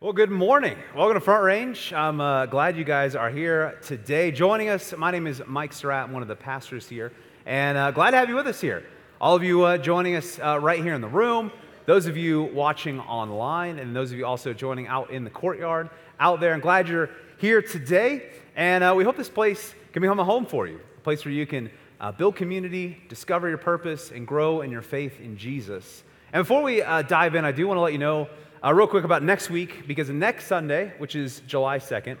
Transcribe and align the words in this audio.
Well, 0.00 0.12
good 0.12 0.30
morning. 0.30 0.78
Welcome 0.94 1.14
to 1.14 1.20
Front 1.20 1.42
Range. 1.42 1.92
I'm 1.92 2.20
uh, 2.20 2.46
glad 2.46 2.76
you 2.76 2.84
guys 2.84 3.16
are 3.16 3.30
here 3.30 3.80
today. 3.82 4.30
Joining 4.30 4.68
us, 4.68 4.94
my 4.96 5.10
name 5.10 5.26
is 5.26 5.42
Mike 5.44 5.72
Surratt, 5.72 6.04
I'm 6.04 6.12
one 6.12 6.22
of 6.22 6.28
the 6.28 6.36
pastors 6.36 6.88
here, 6.88 7.12
and 7.46 7.76
uh, 7.76 7.90
glad 7.90 8.12
to 8.12 8.16
have 8.16 8.28
you 8.28 8.36
with 8.36 8.46
us 8.46 8.60
here. 8.60 8.84
All 9.20 9.34
of 9.34 9.42
you 9.42 9.64
uh, 9.64 9.76
joining 9.76 10.14
us 10.14 10.38
uh, 10.38 10.60
right 10.62 10.80
here 10.80 10.94
in 10.94 11.00
the 11.00 11.08
room, 11.08 11.50
those 11.86 12.06
of 12.06 12.16
you 12.16 12.44
watching 12.44 13.00
online, 13.00 13.80
and 13.80 13.94
those 13.96 14.12
of 14.12 14.18
you 14.18 14.24
also 14.24 14.52
joining 14.52 14.86
out 14.86 15.10
in 15.10 15.24
the 15.24 15.30
courtyard 15.30 15.90
out 16.20 16.38
there. 16.38 16.54
I'm 16.54 16.60
glad 16.60 16.88
you're 16.88 17.10
here 17.38 17.60
today, 17.60 18.30
and 18.54 18.84
uh, 18.84 18.94
we 18.96 19.02
hope 19.02 19.16
this 19.16 19.28
place 19.28 19.74
can 19.92 20.00
become 20.00 20.20
a 20.20 20.24
home 20.24 20.46
for 20.46 20.68
you, 20.68 20.78
a 20.96 21.00
place 21.00 21.24
where 21.24 21.34
you 21.34 21.44
can 21.44 21.72
uh, 22.00 22.12
build 22.12 22.36
community, 22.36 23.02
discover 23.08 23.48
your 23.48 23.58
purpose, 23.58 24.12
and 24.12 24.28
grow 24.28 24.60
in 24.60 24.70
your 24.70 24.82
faith 24.82 25.18
in 25.18 25.36
Jesus. 25.36 26.04
And 26.32 26.44
before 26.44 26.62
we 26.62 26.82
dive 26.82 27.34
in, 27.34 27.44
I 27.44 27.50
do 27.50 27.66
want 27.66 27.78
to 27.78 27.82
let 27.82 27.92
you 27.92 27.98
know. 27.98 28.28
Uh, 28.64 28.74
real 28.74 28.88
quick 28.88 29.04
about 29.04 29.22
next 29.22 29.50
week, 29.50 29.86
because 29.86 30.10
next 30.10 30.46
Sunday, 30.46 30.92
which 30.98 31.14
is 31.14 31.42
July 31.46 31.78
2nd, 31.78 32.16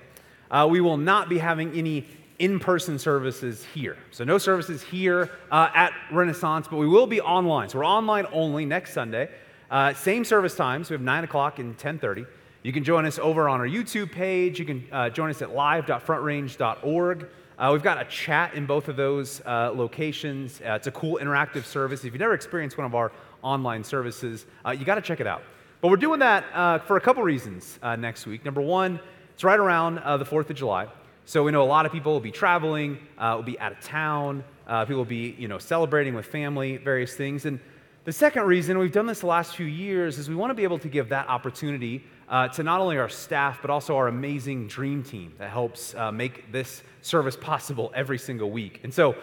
uh, 0.52 0.68
we 0.70 0.80
will 0.80 0.96
not 0.96 1.28
be 1.28 1.36
having 1.36 1.72
any 1.72 2.06
in 2.38 2.60
person 2.60 2.96
services 2.96 3.64
here. 3.74 3.96
So, 4.12 4.22
no 4.22 4.38
services 4.38 4.80
here 4.80 5.30
uh, 5.50 5.70
at 5.74 5.92
Renaissance, 6.12 6.68
but 6.68 6.76
we 6.76 6.86
will 6.86 7.08
be 7.08 7.20
online. 7.20 7.68
So, 7.68 7.78
we're 7.78 7.86
online 7.86 8.26
only 8.32 8.64
next 8.64 8.92
Sunday. 8.92 9.30
Uh, 9.68 9.92
same 9.94 10.24
service 10.24 10.54
times. 10.54 10.90
We 10.90 10.94
have 10.94 11.02
9 11.02 11.24
o'clock 11.24 11.58
and 11.58 11.76
10.30. 11.76 12.26
You 12.62 12.72
can 12.72 12.84
join 12.84 13.04
us 13.04 13.18
over 13.18 13.48
on 13.48 13.58
our 13.58 13.66
YouTube 13.66 14.12
page. 14.12 14.60
You 14.60 14.64
can 14.64 14.86
uh, 14.92 15.10
join 15.10 15.30
us 15.30 15.42
at 15.42 15.50
live.frontrange.org. 15.50 17.28
Uh, 17.58 17.70
we've 17.72 17.82
got 17.82 18.00
a 18.00 18.04
chat 18.04 18.54
in 18.54 18.64
both 18.64 18.86
of 18.86 18.94
those 18.94 19.42
uh, 19.44 19.72
locations. 19.74 20.60
Uh, 20.60 20.74
it's 20.74 20.86
a 20.86 20.92
cool 20.92 21.18
interactive 21.20 21.64
service. 21.64 22.00
If 22.04 22.12
you've 22.12 22.20
never 22.20 22.34
experienced 22.34 22.78
one 22.78 22.86
of 22.86 22.94
our 22.94 23.10
online 23.42 23.82
services, 23.82 24.46
uh, 24.64 24.70
you 24.70 24.84
got 24.84 24.94
to 24.94 25.00
check 25.00 25.18
it 25.18 25.26
out. 25.26 25.42
But 25.80 25.92
we're 25.92 25.96
doing 25.96 26.18
that 26.18 26.44
uh, 26.52 26.78
for 26.80 26.96
a 26.96 27.00
couple 27.00 27.22
reasons 27.22 27.78
uh, 27.84 27.94
next 27.94 28.26
week. 28.26 28.44
Number 28.44 28.60
one, 28.60 28.98
it's 29.34 29.44
right 29.44 29.60
around 29.60 30.00
uh, 30.00 30.16
the 30.16 30.24
4th 30.24 30.50
of 30.50 30.56
July. 30.56 30.88
So 31.24 31.44
we 31.44 31.52
know 31.52 31.62
a 31.62 31.70
lot 31.70 31.86
of 31.86 31.92
people 31.92 32.12
will 32.12 32.18
be 32.18 32.32
traveling, 32.32 32.98
uh, 33.16 33.34
will 33.36 33.44
be 33.44 33.60
out 33.60 33.70
of 33.70 33.80
town, 33.80 34.42
uh, 34.66 34.84
people 34.86 34.96
will 34.96 35.04
be 35.04 35.36
you 35.38 35.46
know, 35.46 35.58
celebrating 35.58 36.14
with 36.14 36.26
family, 36.26 36.78
various 36.78 37.14
things. 37.14 37.46
And 37.46 37.60
the 38.06 38.12
second 38.12 38.42
reason, 38.42 38.76
we've 38.76 38.90
done 38.90 39.06
this 39.06 39.20
the 39.20 39.28
last 39.28 39.54
few 39.54 39.66
years, 39.66 40.18
is 40.18 40.28
we 40.28 40.34
want 40.34 40.50
to 40.50 40.54
be 40.54 40.64
able 40.64 40.80
to 40.80 40.88
give 40.88 41.10
that 41.10 41.28
opportunity 41.28 42.02
uh, 42.28 42.48
to 42.48 42.64
not 42.64 42.80
only 42.80 42.98
our 42.98 43.08
staff, 43.08 43.60
but 43.60 43.70
also 43.70 43.94
our 43.94 44.08
amazing 44.08 44.66
dream 44.66 45.04
team 45.04 45.32
that 45.38 45.50
helps 45.50 45.94
make 46.12 46.50
this 46.50 46.82
service 47.02 47.36
possible 47.36 47.92
every 47.94 48.18
single 48.18 48.50
week. 48.50 48.80
And 48.82 48.92
so 48.92 49.14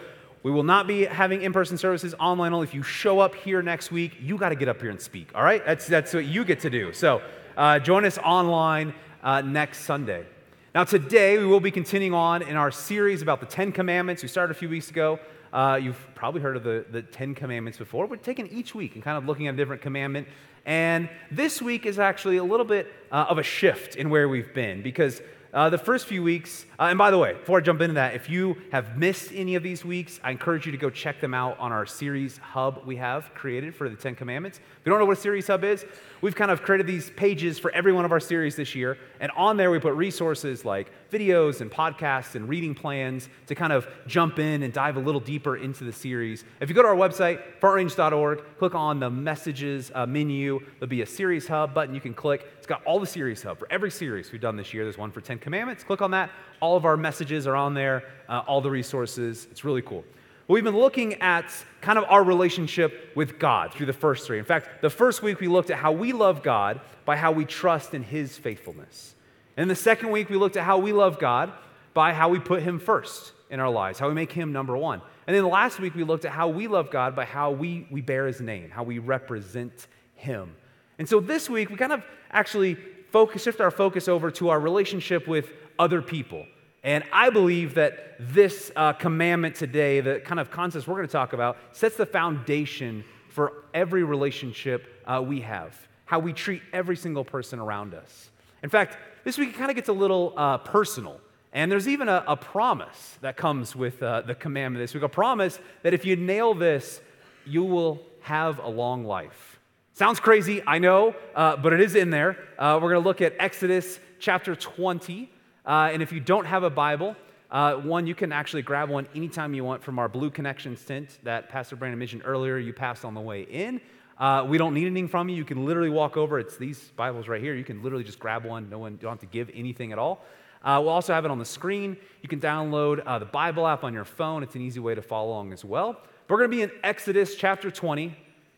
we 0.46 0.52
will 0.52 0.62
not 0.62 0.86
be 0.86 1.04
having 1.04 1.42
in 1.42 1.52
person 1.52 1.76
services 1.76 2.14
online 2.20 2.52
only. 2.52 2.68
If 2.68 2.72
you 2.72 2.84
show 2.84 3.18
up 3.18 3.34
here 3.34 3.62
next 3.62 3.90
week, 3.90 4.12
you 4.20 4.38
got 4.38 4.50
to 4.50 4.54
get 4.54 4.68
up 4.68 4.80
here 4.80 4.90
and 4.90 5.00
speak, 5.00 5.32
all 5.34 5.42
right? 5.42 5.66
That's, 5.66 5.88
that's 5.88 6.14
what 6.14 6.24
you 6.24 6.44
get 6.44 6.60
to 6.60 6.70
do. 6.70 6.92
So 6.92 7.20
uh, 7.56 7.80
join 7.80 8.04
us 8.04 8.16
online 8.16 8.94
uh, 9.24 9.40
next 9.40 9.80
Sunday. 9.80 10.24
Now, 10.72 10.84
today 10.84 11.36
we 11.38 11.46
will 11.46 11.58
be 11.58 11.72
continuing 11.72 12.14
on 12.14 12.42
in 12.42 12.54
our 12.54 12.70
series 12.70 13.22
about 13.22 13.40
the 13.40 13.46
Ten 13.46 13.72
Commandments. 13.72 14.22
We 14.22 14.28
started 14.28 14.54
a 14.54 14.56
few 14.56 14.68
weeks 14.68 14.88
ago. 14.88 15.18
Uh, 15.52 15.80
you've 15.82 15.98
probably 16.14 16.42
heard 16.42 16.56
of 16.56 16.62
the, 16.62 16.86
the 16.92 17.02
Ten 17.02 17.34
Commandments 17.34 17.76
before. 17.76 18.06
We're 18.06 18.14
taking 18.14 18.46
each 18.46 18.72
week 18.72 18.94
and 18.94 19.02
kind 19.02 19.18
of 19.18 19.26
looking 19.26 19.48
at 19.48 19.54
a 19.54 19.56
different 19.56 19.82
commandment. 19.82 20.28
And 20.64 21.08
this 21.32 21.60
week 21.60 21.86
is 21.86 21.98
actually 21.98 22.36
a 22.36 22.44
little 22.44 22.66
bit 22.66 22.86
uh, 23.10 23.26
of 23.28 23.38
a 23.38 23.42
shift 23.42 23.96
in 23.96 24.10
where 24.10 24.28
we've 24.28 24.54
been 24.54 24.80
because 24.80 25.20
uh, 25.52 25.70
the 25.70 25.78
first 25.78 26.06
few 26.06 26.22
weeks, 26.22 26.66
uh, 26.78 26.84
and 26.84 26.98
by 26.98 27.10
the 27.10 27.16
way, 27.16 27.32
before 27.32 27.58
I 27.58 27.62
jump 27.62 27.80
into 27.80 27.94
that, 27.94 28.14
if 28.14 28.28
you 28.28 28.56
have 28.70 28.98
missed 28.98 29.32
any 29.32 29.54
of 29.54 29.62
these 29.62 29.84
weeks, 29.84 30.20
I 30.22 30.30
encourage 30.30 30.66
you 30.66 30.72
to 30.72 30.78
go 30.78 30.90
check 30.90 31.20
them 31.20 31.32
out 31.32 31.58
on 31.58 31.72
our 31.72 31.86
series 31.86 32.36
hub 32.38 32.82
we 32.84 32.96
have 32.96 33.32
created 33.34 33.74
for 33.74 33.88
the 33.88 33.96
Ten 33.96 34.14
Commandments. 34.14 34.58
If 34.58 34.86
you 34.86 34.90
don't 34.90 34.98
know 34.98 35.06
what 35.06 35.16
a 35.16 35.20
series 35.20 35.46
hub 35.46 35.64
is, 35.64 35.86
we've 36.20 36.34
kind 36.34 36.50
of 36.50 36.62
created 36.62 36.86
these 36.86 37.08
pages 37.10 37.58
for 37.58 37.70
every 37.70 37.92
one 37.92 38.04
of 38.04 38.12
our 38.12 38.20
series 38.20 38.56
this 38.56 38.74
year. 38.74 38.98
And 39.20 39.32
on 39.32 39.56
there, 39.56 39.70
we 39.70 39.78
put 39.78 39.94
resources 39.94 40.66
like 40.66 40.90
videos 41.10 41.62
and 41.62 41.70
podcasts 41.70 42.34
and 42.34 42.46
reading 42.48 42.74
plans 42.74 43.30
to 43.46 43.54
kind 43.54 43.72
of 43.72 43.88
jump 44.06 44.38
in 44.38 44.62
and 44.62 44.72
dive 44.72 44.96
a 44.96 45.00
little 45.00 45.20
deeper 45.20 45.56
into 45.56 45.84
the 45.84 45.92
series. 45.92 46.44
If 46.60 46.68
you 46.68 46.74
go 46.74 46.82
to 46.82 46.88
our 46.88 46.94
website, 46.94 47.40
frontrange.org, 47.60 48.42
click 48.58 48.74
on 48.74 49.00
the 49.00 49.08
messages 49.08 49.90
uh, 49.94 50.04
menu, 50.04 50.60
there'll 50.78 50.88
be 50.88 51.02
a 51.02 51.06
series 51.06 51.48
hub 51.48 51.72
button 51.72 51.94
you 51.94 52.00
can 52.00 52.12
click. 52.12 52.46
It's 52.58 52.66
got 52.66 52.84
all 52.84 53.00
the 53.00 53.06
series 53.06 53.42
hub 53.42 53.58
for 53.58 53.66
every 53.70 53.90
series 53.90 54.30
we've 54.30 54.40
done 54.40 54.56
this 54.56 54.74
year. 54.74 54.84
There's 54.84 54.98
one 54.98 55.10
for 55.10 55.20
Ten 55.20 55.38
Commandments. 55.38 55.84
Click 55.84 56.02
on 56.02 56.10
that. 56.10 56.30
All 56.60 56.76
of 56.76 56.84
our 56.84 56.96
messages 56.96 57.46
are 57.46 57.56
on 57.56 57.74
there, 57.74 58.04
uh, 58.28 58.42
all 58.46 58.60
the 58.60 58.70
resources. 58.70 59.46
It's 59.50 59.64
really 59.64 59.82
cool. 59.82 60.04
We've 60.48 60.62
been 60.62 60.78
looking 60.78 61.14
at 61.14 61.52
kind 61.80 61.98
of 61.98 62.04
our 62.08 62.22
relationship 62.22 63.10
with 63.16 63.38
God 63.38 63.74
through 63.74 63.86
the 63.86 63.92
first 63.92 64.26
three. 64.26 64.38
In 64.38 64.44
fact, 64.44 64.80
the 64.80 64.90
first 64.90 65.22
week 65.22 65.40
we 65.40 65.48
looked 65.48 65.70
at 65.70 65.78
how 65.78 65.90
we 65.90 66.12
love 66.12 66.44
God 66.44 66.80
by 67.04 67.16
how 67.16 67.32
we 67.32 67.44
trust 67.44 67.94
in 67.94 68.02
His 68.04 68.38
faithfulness. 68.38 69.16
And 69.56 69.68
the 69.68 69.74
second 69.74 70.12
week 70.12 70.30
we 70.30 70.36
looked 70.36 70.56
at 70.56 70.62
how 70.62 70.78
we 70.78 70.92
love 70.92 71.18
God 71.18 71.52
by 71.94 72.12
how 72.12 72.28
we 72.28 72.38
put 72.38 72.62
Him 72.62 72.78
first 72.78 73.32
in 73.50 73.58
our 73.58 73.70
lives, 73.70 73.98
how 73.98 74.06
we 74.06 74.14
make 74.14 74.30
Him 74.30 74.52
number 74.52 74.76
one. 74.76 75.02
And 75.26 75.34
then 75.34 75.42
the 75.42 75.48
last 75.48 75.80
week 75.80 75.96
we 75.96 76.04
looked 76.04 76.24
at 76.24 76.30
how 76.30 76.48
we 76.48 76.68
love 76.68 76.90
God 76.90 77.16
by 77.16 77.24
how 77.24 77.50
we, 77.50 77.88
we 77.90 78.00
bear 78.00 78.28
His 78.28 78.40
name, 78.40 78.70
how 78.70 78.84
we 78.84 79.00
represent 79.00 79.88
Him. 80.14 80.54
And 80.98 81.08
so 81.08 81.18
this 81.18 81.50
week 81.50 81.70
we 81.70 81.76
kind 81.76 81.92
of 81.92 82.04
actually 82.30 82.76
focus, 83.10 83.42
shift 83.42 83.60
our 83.60 83.72
focus 83.72 84.06
over 84.06 84.30
to 84.32 84.50
our 84.50 84.60
relationship 84.60 85.26
with 85.26 85.50
other 85.78 86.02
people. 86.02 86.46
And 86.82 87.02
I 87.12 87.30
believe 87.30 87.74
that 87.74 88.14
this 88.20 88.70
uh, 88.76 88.92
commandment 88.92 89.56
today, 89.56 90.00
the 90.00 90.20
kind 90.20 90.38
of 90.38 90.50
concepts 90.50 90.86
we're 90.86 90.94
going 90.94 91.08
to 91.08 91.12
talk 91.12 91.32
about, 91.32 91.56
sets 91.72 91.96
the 91.96 92.06
foundation 92.06 93.04
for 93.28 93.64
every 93.74 94.04
relationship 94.04 95.02
uh, 95.06 95.22
we 95.24 95.40
have, 95.40 95.76
how 96.04 96.18
we 96.18 96.32
treat 96.32 96.62
every 96.72 96.96
single 96.96 97.24
person 97.24 97.58
around 97.58 97.92
us. 97.92 98.30
In 98.62 98.70
fact, 98.70 98.96
this 99.24 99.36
week 99.36 99.50
it 99.50 99.56
kind 99.56 99.70
of 99.70 99.76
gets 99.76 99.88
a 99.88 99.92
little 99.92 100.32
uh, 100.36 100.58
personal. 100.58 101.20
And 101.52 101.72
there's 101.72 101.88
even 101.88 102.08
a, 102.08 102.22
a 102.26 102.36
promise 102.36 103.18
that 103.20 103.36
comes 103.36 103.74
with 103.74 104.02
uh, 104.02 104.20
the 104.20 104.34
commandment 104.34 104.82
this 104.82 104.94
week 104.94 105.02
a 105.02 105.08
promise 105.08 105.58
that 105.82 105.92
if 105.92 106.04
you 106.04 106.14
nail 106.14 106.54
this, 106.54 107.00
you 107.44 107.64
will 107.64 108.00
have 108.20 108.58
a 108.58 108.68
long 108.68 109.04
life. 109.04 109.58
Sounds 109.92 110.20
crazy, 110.20 110.62
I 110.66 110.78
know, 110.78 111.14
uh, 111.34 111.56
but 111.56 111.72
it 111.72 111.80
is 111.80 111.94
in 111.94 112.10
there. 112.10 112.36
Uh, 112.58 112.78
we're 112.80 112.90
going 112.90 113.02
to 113.02 113.08
look 113.08 113.22
at 113.22 113.34
Exodus 113.38 113.98
chapter 114.18 114.54
20. 114.54 115.30
Uh, 115.66 115.90
and 115.92 116.02
if 116.02 116.12
you 116.12 116.20
don't 116.20 116.44
have 116.44 116.62
a 116.62 116.70
Bible, 116.70 117.16
uh, 117.50 117.74
one, 117.74 118.06
you 118.06 118.14
can 118.14 118.32
actually 118.32 118.62
grab 118.62 118.88
one 118.88 119.08
anytime 119.14 119.52
you 119.52 119.64
want 119.64 119.82
from 119.82 119.98
our 119.98 120.08
Blue 120.08 120.30
Connection 120.30 120.76
tent 120.76 121.18
that 121.24 121.48
Pastor 121.48 121.74
Brandon 121.74 121.98
mentioned 121.98 122.22
earlier. 122.24 122.58
You 122.58 122.72
passed 122.72 123.04
on 123.04 123.14
the 123.14 123.20
way 123.20 123.42
in. 123.42 123.80
Uh, 124.18 124.46
we 124.48 124.58
don't 124.58 124.74
need 124.74 124.86
anything 124.86 125.08
from 125.08 125.28
you. 125.28 125.36
You 125.36 125.44
can 125.44 125.64
literally 125.66 125.90
walk 125.90 126.16
over. 126.16 126.38
It's 126.38 126.56
these 126.56 126.80
Bibles 126.96 127.28
right 127.28 127.42
here. 127.42 127.54
You 127.54 127.64
can 127.64 127.82
literally 127.82 128.04
just 128.04 128.18
grab 128.18 128.44
one. 128.44 128.70
No 128.70 128.78
one, 128.78 128.92
you 128.92 128.98
don't 128.98 129.12
have 129.12 129.20
to 129.20 129.26
give 129.26 129.50
anything 129.54 129.92
at 129.92 129.98
all. 129.98 130.24
Uh, 130.62 130.80
we'll 130.80 130.90
also 130.92 131.12
have 131.12 131.24
it 131.24 131.30
on 131.30 131.38
the 131.38 131.44
screen. 131.44 131.96
You 132.22 132.28
can 132.28 132.40
download 132.40 133.02
uh, 133.04 133.18
the 133.18 133.26
Bible 133.26 133.66
app 133.66 133.84
on 133.84 133.92
your 133.92 134.04
phone. 134.04 134.42
It's 134.42 134.54
an 134.54 134.62
easy 134.62 134.80
way 134.80 134.94
to 134.94 135.02
follow 135.02 135.30
along 135.30 135.52
as 135.52 135.64
well. 135.64 136.00
We're 136.28 136.38
going 136.38 136.50
to 136.50 136.56
be 136.56 136.62
in 136.62 136.72
Exodus 136.82 137.36
chapter 137.36 137.70
20, 137.70 138.16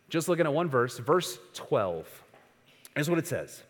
just 0.09 0.29
looking 0.29 0.47
at 0.47 0.53
one 0.53 0.69
verse, 0.69 0.99
verse 0.99 1.39
12. 1.55 2.07
Here's 2.95 3.11
what 3.11 3.19
it 3.19 3.27
says 3.27 3.63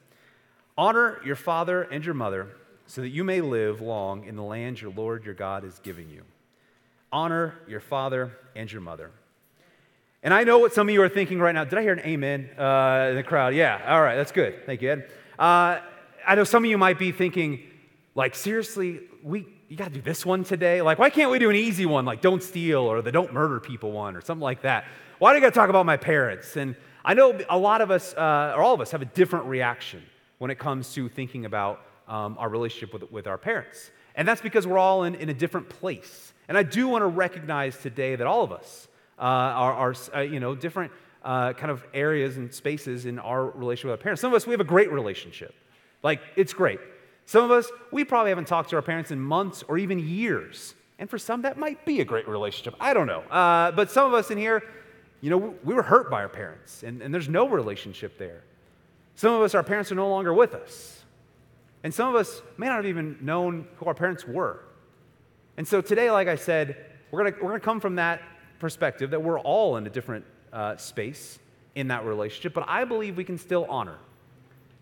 Honor 0.77 1.21
your 1.25 1.37
father 1.37 1.83
and 1.83 2.05
your 2.05 2.15
mother 2.15 2.49
so 2.89 3.03
that 3.03 3.11
you 3.11 3.23
may 3.23 3.43
live 3.43 3.83
long 3.83 4.25
in 4.25 4.35
the 4.35 4.43
land 4.43 4.81
your 4.81 4.91
Lord 4.91 5.25
your 5.25 5.35
God 5.35 5.63
is 5.63 5.79
giving 5.83 6.09
you. 6.09 6.23
Honor 7.13 7.55
your 7.69 7.81
father 7.81 8.33
and 8.57 8.73
your 8.73 8.81
mother. 8.81 9.11
And 10.23 10.33
I 10.33 10.43
know 10.45 10.59
what 10.59 10.73
some 10.73 10.89
of 10.89 10.95
you 10.95 11.03
are 11.03 11.09
thinking 11.09 11.39
right 11.39 11.55
now. 11.55 11.65
Did 11.65 11.79
I 11.79 11.83
hear 11.83 11.93
an 11.93 12.01
amen 12.01 12.49
uh, 12.59 13.09
in 13.11 13.17
the 13.17 13.23
crowd? 13.23 13.55
Yeah, 13.55 13.81
all 13.87 14.01
right, 14.01 14.17
that's 14.17 14.33
good. 14.33 14.65
Thank 14.65 14.81
you, 14.81 14.91
Ed. 14.91 15.11
Uh, 15.39 15.81
I 16.27 16.35
know 16.35 16.45
some 16.45 16.65
of 16.65 16.71
you 16.71 16.79
might 16.79 16.99
be 16.99 17.13
thinking, 17.13 17.63
like, 18.15 18.35
seriously, 18.35 19.01
we, 19.23 19.47
you 19.69 19.77
got 19.77 19.89
to 19.89 19.95
do 19.95 20.01
this 20.01 20.25
one 20.25 20.43
today? 20.43 20.81
Like, 20.81 20.99
why 20.99 21.11
can't 21.11 21.31
we 21.31 21.39
do 21.39 21.51
an 21.51 21.57
easy 21.57 21.85
one, 21.85 22.07
like 22.07 22.23
don't 22.23 22.43
steal 22.43 22.81
or 22.81 23.03
the 23.03 23.13
don't 23.13 23.35
murder 23.35 23.61
people 23.61 23.93
one 23.93 24.17
or 24.17 24.23
something 24.23 24.43
like 24.43 24.63
that? 24.63 24.87
Why 25.19 25.33
do 25.33 25.37
you 25.37 25.43
got 25.43 25.51
to 25.51 25.55
talk 25.55 25.69
about 25.69 25.85
my 25.85 25.99
parents? 25.99 26.57
And 26.57 26.75
I 27.05 27.13
know 27.13 27.39
a 27.51 27.59
lot 27.59 27.83
of 27.83 27.91
us, 27.91 28.15
uh, 28.15 28.55
or 28.57 28.63
all 28.63 28.73
of 28.73 28.81
us, 28.81 28.91
have 28.93 29.03
a 29.03 29.07
different 29.07 29.45
reaction 29.45 30.03
when 30.39 30.51
it 30.51 30.59
comes 30.59 30.95
to 30.95 31.11
thinking 31.11 31.45
about 31.45 31.83
um, 32.09 32.37
our 32.39 32.49
relationship 32.49 32.93
with, 32.93 33.11
with 33.13 33.27
our 33.27 33.39
parents. 33.39 33.91
And 34.15 34.27
that's 34.27 34.41
because 34.41 34.67
we're 34.67 34.79
all 34.79 35.05
in, 35.05 35.15
in 35.15 35.29
a 35.29 35.35
different 35.35 35.69
place. 35.69 36.33
And 36.49 36.59
I 36.59 36.63
do 36.63 36.89
want 36.89 37.03
to 37.03 37.07
recognize 37.07 37.77
today 37.79 38.17
that 38.17 38.27
all 38.27 38.43
of 38.43 38.51
us 38.51 38.89
uh, 39.19 39.23
are, 39.23 39.73
are 39.73 39.95
uh, 40.15 40.21
you 40.21 40.41
know, 40.41 40.55
different 40.55 40.93
uh, 41.23 41.53
kind 41.53 41.71
of 41.71 41.85
areas 41.93 42.37
and 42.37 42.53
spaces 42.53 43.07
in 43.07 43.19
our 43.19 43.47
relationship 43.51 43.91
with 43.91 44.01
our 44.01 44.03
parents. 44.03 44.21
Some 44.21 44.33
of 44.33 44.37
us, 44.37 44.47
we 44.47 44.53
have 44.53 44.61
a 44.61 44.65
great 44.65 44.91
relationship. 44.91 45.55
Like, 46.03 46.21
it's 46.37 46.53
great. 46.53 46.81
Some 47.27 47.45
of 47.45 47.51
us, 47.51 47.71
we 47.93 48.05
probably 48.05 48.31
haven't 48.31 48.47
talked 48.47 48.71
to 48.71 48.77
our 48.77 48.83
parents 48.83 49.11
in 49.11 49.21
months 49.21 49.63
or 49.69 49.77
even 49.77 49.99
years. 49.99 50.75
And 50.99 51.11
for 51.11 51.19
some, 51.19 51.43
that 51.43 51.59
might 51.59 51.85
be 51.85 52.01
a 52.01 52.05
great 52.05 52.27
relationship. 52.27 52.75
I 52.81 52.95
don't 52.95 53.07
know. 53.07 53.21
Uh, 53.21 53.71
but 53.73 53.91
some 53.91 54.07
of 54.07 54.15
us 54.15 54.31
in 54.31 54.39
here, 54.39 54.63
you 55.21 55.31
know, 55.31 55.55
we 55.65 55.75
were 55.75 55.83
hurt 55.83 56.11
by 56.11 56.23
our 56.23 56.29
parents, 56.29 56.83
and, 56.83 57.03
and 57.03 57.13
there's 57.13 57.29
no 57.29 57.49
relationship 57.49 58.19
there. 58.19 58.43
Some 59.17 59.35
of 59.35 59.43
us, 59.43 59.55
our 59.55 59.65
parents 59.65 59.93
are 59.93 59.97
no 59.97 60.09
longer 60.09 60.33
with 60.33 60.55
us. 60.55 60.98
And 61.85 61.95
some 61.95 62.09
of 62.09 62.15
us 62.15 62.43
may 62.57 62.67
not 62.67 62.77
have 62.77 62.87
even 62.87 63.19
known 63.21 63.67
who 63.77 63.87
our 63.87 63.95
parents 63.95 64.27
were. 64.27 64.61
And 65.57 65.67
so 65.67 65.81
today, 65.81 66.11
like 66.11 66.29
I 66.29 66.37
said, 66.37 66.77
we're 67.11 67.23
going 67.23 67.35
we're 67.43 67.51
gonna 67.51 67.61
come 67.61 67.81
from 67.81 67.97
that 67.97 68.23
perspective 68.59 69.11
that 69.11 69.23
we're 69.23 69.41
all 69.41 69.77
in 69.77 69.87
a 69.87 69.91
different 69.91 70.25
uh, 70.53 70.77
space 70.77 71.39
in 71.75 71.89
that 71.89 72.05
relationship, 72.05 72.55
but 72.55 72.65
I 72.69 72.85
believe 72.85 73.17
we 73.17 73.25
can 73.25 73.39
still 73.39 73.67
honor. 73.69 73.99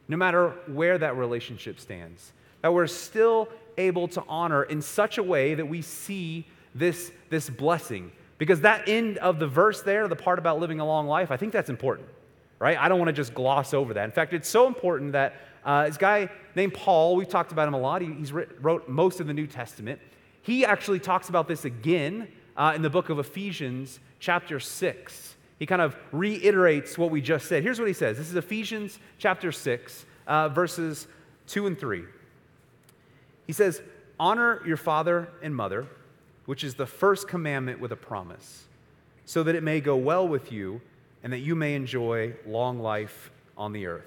no 0.09 0.17
matter 0.17 0.51
where 0.67 0.99
that 0.99 1.17
relationship 1.17 1.81
stands. 1.81 2.33
That 2.63 2.73
we're 2.73 2.87
still 2.87 3.49
able 3.77 4.09
to 4.09 4.23
honor 4.29 4.63
in 4.63 4.81
such 4.81 5.19
a 5.19 5.23
way 5.23 5.55
that 5.55 5.67
we 5.67 5.83
see 5.83 6.47
this, 6.75 7.13
this 7.31 7.51
blessing. 7.51 8.13
Because 8.39 8.61
that 8.63 8.89
end 8.89 9.19
of 9.19 9.39
the 9.39 9.47
verse 9.47 9.83
there, 9.83 10.09
the 10.09 10.17
part 10.17 10.39
about 10.39 10.61
living 10.61 10.81
a 10.81 10.87
long 10.87 11.07
life, 11.07 11.31
I 11.31 11.37
think 11.37 11.53
that's 11.53 11.71
important, 11.71 12.09
right? 12.59 12.79
I 12.79 12.89
don't 12.89 12.99
want 12.99 13.09
to 13.09 13.13
just 13.15 13.35
gloss 13.35 13.75
over 13.75 13.95
that. 13.95 14.05
In 14.05 14.11
fact, 14.11 14.33
it's 14.33 14.49
so 14.49 14.67
important 14.67 15.13
that 15.13 15.35
uh, 15.67 15.87
this 15.87 15.99
guy 15.99 16.31
named 16.55 16.73
Paul, 16.73 17.17
we've 17.17 17.29
talked 17.29 17.53
about 17.53 17.69
him 17.69 17.75
a 17.75 17.79
lot, 17.79 18.01
he, 18.01 18.13
he's 18.13 18.33
writ, 18.33 18.49
wrote 18.63 18.89
most 18.89 19.21
of 19.21 19.27
the 19.27 19.35
New 19.35 19.47
Testament. 19.47 20.01
He 20.41 20.65
actually 20.65 21.01
talks 21.01 21.29
about 21.29 21.49
this 21.49 21.67
again 21.67 22.29
uh, 22.57 22.73
in 22.75 22.81
the 22.81 22.89
book 22.89 23.11
of 23.11 23.19
Ephesians, 23.19 24.01
chapter 24.19 24.59
6 24.59 25.37
he 25.59 25.67
kind 25.67 25.81
of 25.81 25.97
reiterates 26.13 26.99
what 26.99 27.11
we 27.11 27.21
just 27.21 27.47
said. 27.47 27.63
Here's 27.63 27.79
what 27.79 27.89
he 27.89 27.95
says 27.95 28.19
this 28.19 28.29
is 28.29 28.37
Ephesians 28.37 28.99
chapter 29.19 29.53
6, 29.53 30.07
uh, 30.27 30.49
verses 30.49 31.07
2 31.49 31.67
and 31.67 31.79
3. 31.79 32.05
He 33.47 33.53
says, 33.53 33.81
Honor 34.19 34.62
your 34.67 34.77
father 34.77 35.29
and 35.43 35.55
mother, 35.55 35.87
which 36.47 36.65
is 36.65 36.75
the 36.75 36.87
first 36.87 37.29
commandment 37.29 37.81
with 37.81 37.93
a 37.93 37.97
promise, 37.97 38.65
so 39.25 39.43
that 39.43 39.55
it 39.55 39.62
may 39.62 39.81
go 39.81 39.97
well 39.97 40.27
with 40.27 40.53
you 40.53 40.81
and 41.23 41.33
that 41.33 41.41
you 41.41 41.55
may 41.55 41.75
enjoy 41.75 42.35
long 42.47 42.79
life 42.79 43.31
on 43.57 43.73
the 43.73 43.87
earth. 43.87 44.05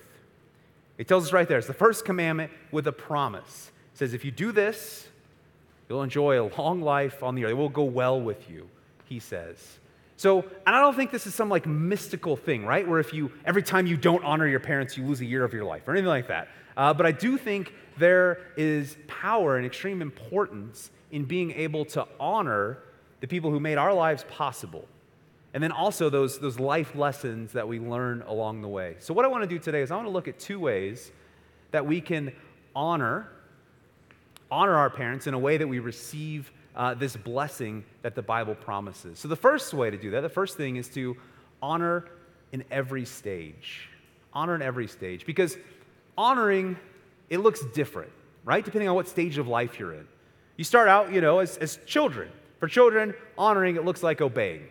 It 0.99 1.07
tells 1.07 1.25
us 1.25 1.33
right 1.33 1.47
there, 1.47 1.57
it's 1.57 1.65
the 1.65 1.73
first 1.73 2.03
commandment 2.03 2.51
with 2.71 2.85
a 2.85 2.91
promise. 2.91 3.71
It 3.93 3.97
says, 3.97 4.13
If 4.13 4.25
you 4.25 4.31
do 4.31 4.51
this, 4.51 5.07
you'll 5.87 6.03
enjoy 6.03 6.39
a 6.39 6.45
long 6.57 6.81
life 6.81 7.23
on 7.23 7.33
the 7.33 7.45
earth. 7.45 7.51
It 7.51 7.55
will 7.55 7.69
go 7.69 7.85
well 7.85 8.21
with 8.21 8.49
you, 8.49 8.69
he 9.05 9.19
says. 9.19 9.79
So, 10.17 10.41
and 10.67 10.75
I 10.75 10.81
don't 10.81 10.97
think 10.97 11.11
this 11.11 11.25
is 11.25 11.33
some 11.33 11.47
like 11.47 11.65
mystical 11.65 12.35
thing, 12.35 12.65
right? 12.65 12.85
Where 12.85 12.99
if 12.99 13.13
you, 13.13 13.31
every 13.45 13.63
time 13.63 13.87
you 13.87 13.95
don't 13.95 14.23
honor 14.25 14.45
your 14.45 14.59
parents, 14.59 14.97
you 14.97 15.05
lose 15.05 15.21
a 15.21 15.25
year 15.25 15.45
of 15.45 15.53
your 15.53 15.63
life 15.63 15.87
or 15.87 15.93
anything 15.93 16.09
like 16.09 16.27
that. 16.27 16.49
Uh, 16.75 16.93
but 16.93 17.05
I 17.05 17.13
do 17.13 17.37
think 17.37 17.73
there 17.97 18.39
is 18.57 18.97
power 19.07 19.55
and 19.55 19.65
extreme 19.65 20.01
importance 20.01 20.91
in 21.11 21.23
being 21.23 21.51
able 21.51 21.85
to 21.85 22.05
honor 22.19 22.79
the 23.21 23.27
people 23.27 23.49
who 23.49 23.61
made 23.61 23.77
our 23.77 23.93
lives 23.93 24.25
possible. 24.29 24.85
And 25.53 25.63
then 25.63 25.71
also 25.71 26.09
those, 26.09 26.39
those 26.39 26.59
life 26.59 26.95
lessons 26.95 27.53
that 27.53 27.67
we 27.67 27.79
learn 27.79 28.23
along 28.27 28.61
the 28.61 28.67
way. 28.67 28.95
So, 28.99 29.13
what 29.13 29.25
I 29.25 29.27
want 29.27 29.43
to 29.43 29.49
do 29.49 29.57
today 29.57 29.81
is 29.81 29.89
I 29.89 29.95
want 29.95 30.07
to 30.07 30.11
look 30.11 30.27
at 30.27 30.39
two 30.39 30.59
ways 30.59 31.11
that 31.71 31.85
we 31.85 32.01
can 32.01 32.31
honor, 32.75 33.29
honor 34.51 34.75
our 34.75 34.89
parents 34.89 35.25
in 35.27 35.33
a 35.33 35.39
way 35.39 35.57
that 35.57 35.67
we 35.67 35.79
receive 35.79 36.51
uh, 36.75 36.93
this 36.93 37.15
blessing 37.15 37.83
that 38.03 38.13
the 38.15 38.21
Bible 38.21 38.53
promises. 38.53 39.17
So, 39.17 39.27
the 39.27 39.35
first 39.35 39.73
way 39.73 39.89
to 39.89 39.97
do 39.97 40.11
that, 40.11 40.21
the 40.21 40.29
first 40.29 40.55
thing 40.55 40.75
is 40.75 40.87
to 40.89 41.17
honor 41.61 42.05
in 42.51 42.63
every 42.69 43.05
stage. 43.05 43.89
Honor 44.33 44.53
in 44.53 44.61
every 44.61 44.87
stage. 44.87 45.25
Because 45.25 45.57
honoring, 46.15 46.77
it 47.29 47.39
looks 47.39 47.65
different, 47.73 48.11
right? 48.45 48.63
Depending 48.63 48.87
on 48.87 48.95
what 48.95 49.07
stage 49.07 49.39
of 49.39 49.47
life 49.47 49.79
you're 49.79 49.93
in. 49.93 50.07
You 50.57 50.63
start 50.63 50.89
out, 50.89 51.11
you 51.11 51.21
know, 51.21 51.39
as, 51.39 51.57
as 51.57 51.79
children. 51.85 52.29
For 52.59 52.67
children, 52.67 53.13
honoring, 53.37 53.77
it 53.77 53.85
looks 53.85 54.03
like 54.03 54.21
obeying. 54.21 54.67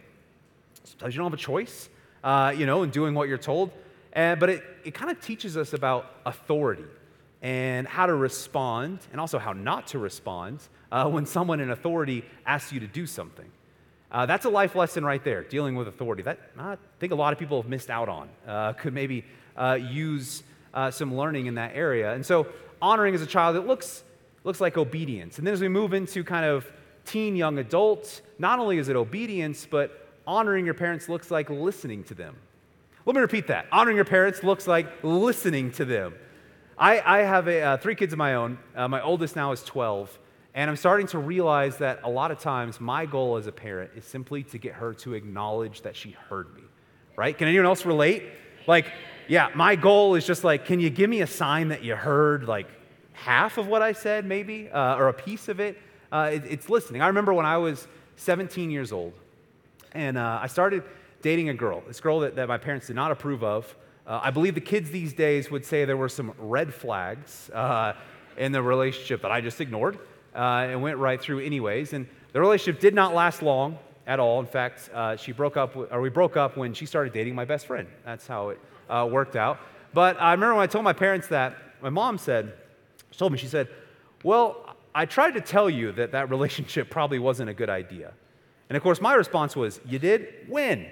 Sometimes 0.90 1.14
you 1.14 1.18
don't 1.18 1.30
have 1.30 1.38
a 1.38 1.42
choice, 1.42 1.88
uh, 2.24 2.54
you 2.56 2.66
know, 2.66 2.82
in 2.82 2.90
doing 2.90 3.14
what 3.14 3.28
you're 3.28 3.38
told. 3.38 3.70
But 4.14 4.48
it, 4.48 4.64
it 4.84 4.94
kind 4.94 5.10
of 5.10 5.20
teaches 5.20 5.56
us 5.56 5.72
about 5.72 6.06
authority 6.26 6.84
and 7.42 7.86
how 7.86 8.06
to 8.06 8.14
respond, 8.14 8.98
and 9.12 9.20
also 9.20 9.38
how 9.38 9.52
not 9.52 9.86
to 9.88 9.98
respond 9.98 10.60
uh, 10.90 11.08
when 11.08 11.26
someone 11.26 11.60
in 11.60 11.70
authority 11.70 12.24
asks 12.44 12.72
you 12.72 12.80
to 12.80 12.86
do 12.86 13.06
something. 13.06 13.46
Uh, 14.10 14.26
that's 14.26 14.46
a 14.46 14.48
life 14.48 14.74
lesson 14.74 15.04
right 15.04 15.22
there, 15.22 15.42
dealing 15.44 15.76
with 15.76 15.86
authority. 15.86 16.22
That 16.22 16.40
I 16.58 16.76
think 16.98 17.12
a 17.12 17.16
lot 17.16 17.32
of 17.32 17.38
people 17.38 17.60
have 17.60 17.70
missed 17.70 17.90
out 17.90 18.08
on. 18.08 18.28
Uh, 18.46 18.72
could 18.72 18.94
maybe 18.94 19.24
uh, 19.56 19.78
use 19.80 20.42
uh, 20.72 20.90
some 20.90 21.14
learning 21.14 21.46
in 21.46 21.56
that 21.56 21.72
area. 21.74 22.14
And 22.14 22.24
so, 22.24 22.46
honoring 22.80 23.14
as 23.14 23.22
a 23.22 23.26
child, 23.26 23.56
it 23.56 23.66
looks, 23.66 24.02
looks 24.44 24.60
like 24.60 24.78
obedience. 24.78 25.38
And 25.38 25.46
then 25.46 25.54
as 25.54 25.60
we 25.60 25.68
move 25.68 25.92
into 25.92 26.24
kind 26.24 26.46
of 26.46 26.70
teen, 27.04 27.36
young 27.36 27.58
adults, 27.58 28.22
not 28.38 28.58
only 28.58 28.78
is 28.78 28.88
it 28.88 28.96
obedience, 28.96 29.66
but 29.70 30.07
honoring 30.28 30.66
your 30.66 30.74
parents 30.74 31.08
looks 31.08 31.30
like 31.30 31.48
listening 31.48 32.04
to 32.04 32.14
them. 32.14 32.36
Let 33.06 33.16
me 33.16 33.22
repeat 33.22 33.46
that. 33.46 33.66
Honoring 33.72 33.96
your 33.96 34.04
parents 34.04 34.44
looks 34.44 34.66
like 34.66 34.86
listening 35.02 35.72
to 35.72 35.86
them. 35.86 36.14
I, 36.76 37.00
I 37.04 37.22
have 37.22 37.48
a, 37.48 37.62
uh, 37.62 37.76
three 37.78 37.94
kids 37.94 38.12
of 38.12 38.18
my 38.18 38.34
own. 38.34 38.58
Uh, 38.76 38.86
my 38.86 39.00
oldest 39.00 39.34
now 39.34 39.52
is 39.52 39.64
12. 39.64 40.16
And 40.54 40.68
I'm 40.68 40.76
starting 40.76 41.06
to 41.08 41.18
realize 41.18 41.78
that 41.78 42.00
a 42.04 42.10
lot 42.10 42.30
of 42.30 42.38
times 42.38 42.78
my 42.78 43.06
goal 43.06 43.36
as 43.36 43.46
a 43.46 43.52
parent 43.52 43.92
is 43.96 44.04
simply 44.04 44.42
to 44.44 44.58
get 44.58 44.74
her 44.74 44.92
to 44.94 45.14
acknowledge 45.14 45.80
that 45.82 45.96
she 45.96 46.10
heard 46.10 46.54
me, 46.54 46.62
right? 47.16 47.36
Can 47.36 47.48
anyone 47.48 47.66
else 47.66 47.86
relate? 47.86 48.24
Like, 48.66 48.92
yeah, 49.28 49.48
my 49.54 49.76
goal 49.76 50.14
is 50.14 50.26
just 50.26 50.44
like, 50.44 50.66
can 50.66 50.78
you 50.78 50.90
give 50.90 51.08
me 51.08 51.22
a 51.22 51.26
sign 51.26 51.68
that 51.68 51.82
you 51.82 51.96
heard 51.96 52.46
like 52.46 52.68
half 53.12 53.56
of 53.56 53.66
what 53.66 53.80
I 53.80 53.92
said, 53.92 54.26
maybe, 54.26 54.68
uh, 54.68 54.96
or 54.96 55.08
a 55.08 55.14
piece 55.14 55.48
of 55.48 55.58
it? 55.58 55.78
Uh, 56.12 56.30
it? 56.34 56.42
It's 56.46 56.68
listening. 56.68 57.00
I 57.00 57.06
remember 57.06 57.32
when 57.32 57.46
I 57.46 57.56
was 57.56 57.88
17 58.16 58.70
years 58.70 58.92
old, 58.92 59.14
and 59.92 60.18
uh, 60.18 60.40
I 60.42 60.46
started 60.46 60.82
dating 61.22 61.48
a 61.48 61.54
girl, 61.54 61.82
this 61.86 62.00
girl 62.00 62.20
that, 62.20 62.36
that 62.36 62.48
my 62.48 62.58
parents 62.58 62.86
did 62.86 62.96
not 62.96 63.10
approve 63.10 63.42
of. 63.42 63.74
Uh, 64.06 64.20
I 64.22 64.30
believe 64.30 64.54
the 64.54 64.60
kids 64.60 64.90
these 64.90 65.12
days 65.12 65.50
would 65.50 65.64
say 65.64 65.84
there 65.84 65.96
were 65.96 66.08
some 66.08 66.32
red 66.38 66.72
flags 66.72 67.50
uh, 67.50 67.94
in 68.36 68.52
the 68.52 68.62
relationship 68.62 69.22
that 69.22 69.30
I 69.30 69.40
just 69.40 69.60
ignored 69.60 69.98
uh, 70.34 70.68
and 70.68 70.80
went 70.80 70.96
right 70.98 71.20
through 71.20 71.40
anyways. 71.40 71.92
And 71.92 72.06
the 72.32 72.40
relationship 72.40 72.80
did 72.80 72.94
not 72.94 73.14
last 73.14 73.42
long 73.42 73.78
at 74.06 74.20
all. 74.20 74.40
In 74.40 74.46
fact, 74.46 74.88
uh, 74.94 75.16
she 75.16 75.32
broke 75.32 75.56
up, 75.56 75.76
or 75.76 76.00
we 76.00 76.08
broke 76.08 76.36
up 76.36 76.56
when 76.56 76.72
she 76.72 76.86
started 76.86 77.12
dating 77.12 77.34
my 77.34 77.44
best 77.44 77.66
friend. 77.66 77.88
That's 78.04 78.26
how 78.26 78.50
it 78.50 78.60
uh, 78.88 79.08
worked 79.10 79.36
out. 79.36 79.58
But 79.92 80.20
I 80.20 80.32
remember 80.32 80.54
when 80.54 80.64
I 80.64 80.66
told 80.66 80.84
my 80.84 80.92
parents 80.92 81.28
that, 81.28 81.56
my 81.82 81.90
mom 81.90 82.18
said, 82.18 82.52
she 83.10 83.18
told 83.18 83.32
me, 83.32 83.38
she 83.38 83.46
said, 83.46 83.68
Well, 84.22 84.76
I 84.94 85.06
tried 85.06 85.32
to 85.32 85.40
tell 85.40 85.68
you 85.68 85.92
that 85.92 86.12
that 86.12 86.30
relationship 86.30 86.90
probably 86.90 87.18
wasn't 87.18 87.50
a 87.50 87.54
good 87.54 87.70
idea. 87.70 88.12
And 88.68 88.76
of 88.76 88.82
course, 88.82 89.00
my 89.00 89.14
response 89.14 89.56
was, 89.56 89.80
You 89.86 89.98
did? 89.98 90.46
When? 90.48 90.86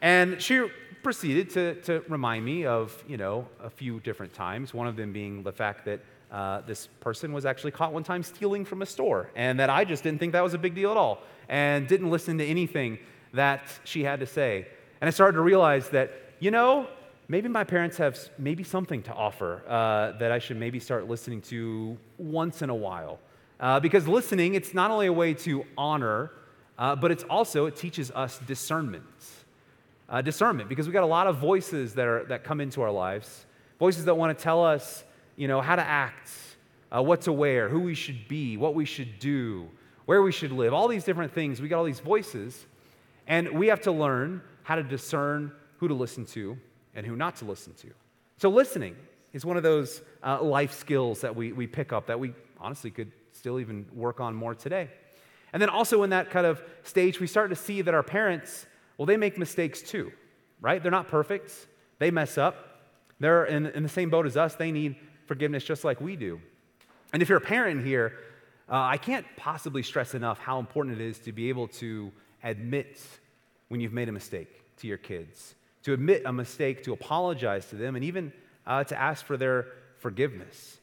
And 0.00 0.40
she 0.40 0.66
proceeded 1.02 1.50
to, 1.50 1.74
to 1.82 2.04
remind 2.08 2.44
me 2.44 2.64
of, 2.64 3.02
you 3.08 3.16
know, 3.16 3.46
a 3.60 3.70
few 3.70 4.00
different 4.00 4.32
times, 4.32 4.72
one 4.72 4.86
of 4.86 4.96
them 4.96 5.12
being 5.12 5.42
the 5.42 5.52
fact 5.52 5.84
that 5.84 6.00
uh, 6.30 6.62
this 6.62 6.88
person 7.00 7.32
was 7.32 7.44
actually 7.44 7.72
caught 7.72 7.92
one 7.92 8.02
time 8.02 8.22
stealing 8.22 8.64
from 8.64 8.82
a 8.82 8.86
store, 8.86 9.30
and 9.36 9.60
that 9.60 9.68
I 9.68 9.84
just 9.84 10.02
didn't 10.02 10.18
think 10.18 10.32
that 10.32 10.42
was 10.42 10.54
a 10.54 10.58
big 10.58 10.74
deal 10.74 10.90
at 10.90 10.96
all, 10.96 11.18
and 11.48 11.86
didn't 11.86 12.10
listen 12.10 12.38
to 12.38 12.44
anything 12.44 12.98
that 13.34 13.66
she 13.84 14.02
had 14.02 14.20
to 14.20 14.26
say. 14.26 14.66
And 15.00 15.08
I 15.08 15.10
started 15.10 15.36
to 15.36 15.42
realize 15.42 15.88
that, 15.90 16.12
you 16.38 16.50
know, 16.50 16.86
maybe 17.28 17.48
my 17.48 17.64
parents 17.64 17.96
have 17.98 18.18
maybe 18.38 18.64
something 18.64 19.02
to 19.02 19.12
offer 19.12 19.62
uh, 19.68 20.18
that 20.18 20.32
I 20.32 20.38
should 20.38 20.56
maybe 20.56 20.80
start 20.80 21.08
listening 21.08 21.42
to 21.42 21.98
once 22.18 22.62
in 22.62 22.70
a 22.70 22.74
while. 22.74 23.18
Uh, 23.60 23.78
because 23.78 24.08
listening, 24.08 24.54
it's 24.54 24.74
not 24.74 24.90
only 24.90 25.06
a 25.06 25.12
way 25.12 25.34
to 25.34 25.64
honor, 25.76 26.30
uh, 26.78 26.96
but 26.96 27.10
it's 27.10 27.24
also, 27.24 27.66
it 27.66 27.76
teaches 27.76 28.10
us 28.10 28.38
discernment 28.46 29.04
uh, 30.12 30.20
discernment 30.20 30.68
because 30.68 30.86
we 30.86 30.92
got 30.92 31.02
a 31.02 31.06
lot 31.06 31.26
of 31.26 31.38
voices 31.38 31.94
that, 31.94 32.06
are, 32.06 32.24
that 32.24 32.44
come 32.44 32.60
into 32.60 32.82
our 32.82 32.90
lives, 32.90 33.46
voices 33.78 34.04
that 34.04 34.14
want 34.14 34.36
to 34.36 34.40
tell 34.40 34.62
us, 34.62 35.02
you 35.36 35.48
know, 35.48 35.62
how 35.62 35.74
to 35.74 35.82
act, 35.82 36.30
uh, 36.94 37.02
what 37.02 37.22
to 37.22 37.32
wear, 37.32 37.70
who 37.70 37.80
we 37.80 37.94
should 37.94 38.28
be, 38.28 38.58
what 38.58 38.74
we 38.74 38.84
should 38.84 39.18
do, 39.18 39.66
where 40.04 40.22
we 40.22 40.30
should 40.30 40.52
live, 40.52 40.74
all 40.74 40.86
these 40.86 41.04
different 41.04 41.32
things. 41.32 41.62
We 41.62 41.68
got 41.68 41.78
all 41.78 41.84
these 41.84 42.00
voices, 42.00 42.66
and 43.26 43.48
we 43.52 43.68
have 43.68 43.80
to 43.82 43.92
learn 43.92 44.42
how 44.64 44.74
to 44.74 44.82
discern 44.82 45.50
who 45.78 45.88
to 45.88 45.94
listen 45.94 46.26
to 46.26 46.58
and 46.94 47.06
who 47.06 47.16
not 47.16 47.36
to 47.36 47.46
listen 47.46 47.72
to. 47.74 47.88
So, 48.36 48.50
listening 48.50 48.94
is 49.32 49.46
one 49.46 49.56
of 49.56 49.62
those 49.62 50.02
uh, 50.22 50.42
life 50.42 50.74
skills 50.74 51.22
that 51.22 51.34
we, 51.34 51.52
we 51.52 51.66
pick 51.66 51.92
up 51.92 52.06
that 52.08 52.20
we 52.20 52.34
honestly 52.60 52.90
could 52.90 53.10
still 53.32 53.58
even 53.58 53.86
work 53.94 54.20
on 54.20 54.34
more 54.34 54.54
today. 54.54 54.90
And 55.52 55.60
then 55.60 55.68
also 55.68 56.02
in 56.02 56.10
that 56.10 56.30
kind 56.30 56.46
of 56.46 56.62
stage, 56.82 57.20
we 57.20 57.26
start 57.26 57.50
to 57.50 57.56
see 57.56 57.82
that 57.82 57.94
our 57.94 58.02
parents 58.02 58.66
well, 59.02 59.06
they 59.06 59.16
make 59.16 59.38
mistakes 59.38 59.82
too, 59.82 60.12
right? 60.60 60.82
They're 60.82 60.92
not 60.92 61.08
perfect, 61.08 61.52
they 61.98 62.10
mess 62.10 62.38
up. 62.38 62.68
They're 63.18 63.44
in, 63.44 63.66
in 63.66 63.82
the 63.82 63.88
same 63.88 64.10
boat 64.10 64.26
as 64.26 64.36
us, 64.36 64.54
they 64.54 64.72
need 64.72 64.96
forgiveness 65.26 65.64
just 65.64 65.84
like 65.84 66.00
we 66.00 66.16
do. 66.16 66.40
And 67.12 67.22
if 67.22 67.28
you're 67.28 67.38
a 67.38 67.40
parent 67.40 67.84
here, 67.84 68.18
uh, 68.68 68.74
I 68.76 68.96
can't 68.96 69.26
possibly 69.36 69.82
stress 69.82 70.14
enough 70.14 70.38
how 70.38 70.58
important 70.58 71.00
it 71.00 71.04
is 71.04 71.18
to 71.20 71.32
be 71.32 71.48
able 71.48 71.68
to 71.68 72.12
admit 72.42 73.00
when 73.68 73.80
you've 73.80 73.92
made 73.92 74.08
a 74.08 74.12
mistake 74.12 74.48
to 74.78 74.86
your 74.86 74.98
kids, 74.98 75.54
to 75.84 75.92
admit 75.92 76.22
a 76.24 76.32
mistake, 76.32 76.84
to 76.84 76.92
apologize 76.92 77.66
to 77.70 77.76
them, 77.76 77.96
and 77.96 78.04
even 78.04 78.32
uh, 78.66 78.84
to 78.84 78.96
ask 78.96 79.24
for 79.24 79.36
their 79.36 79.66
forgiveness. 79.98 80.78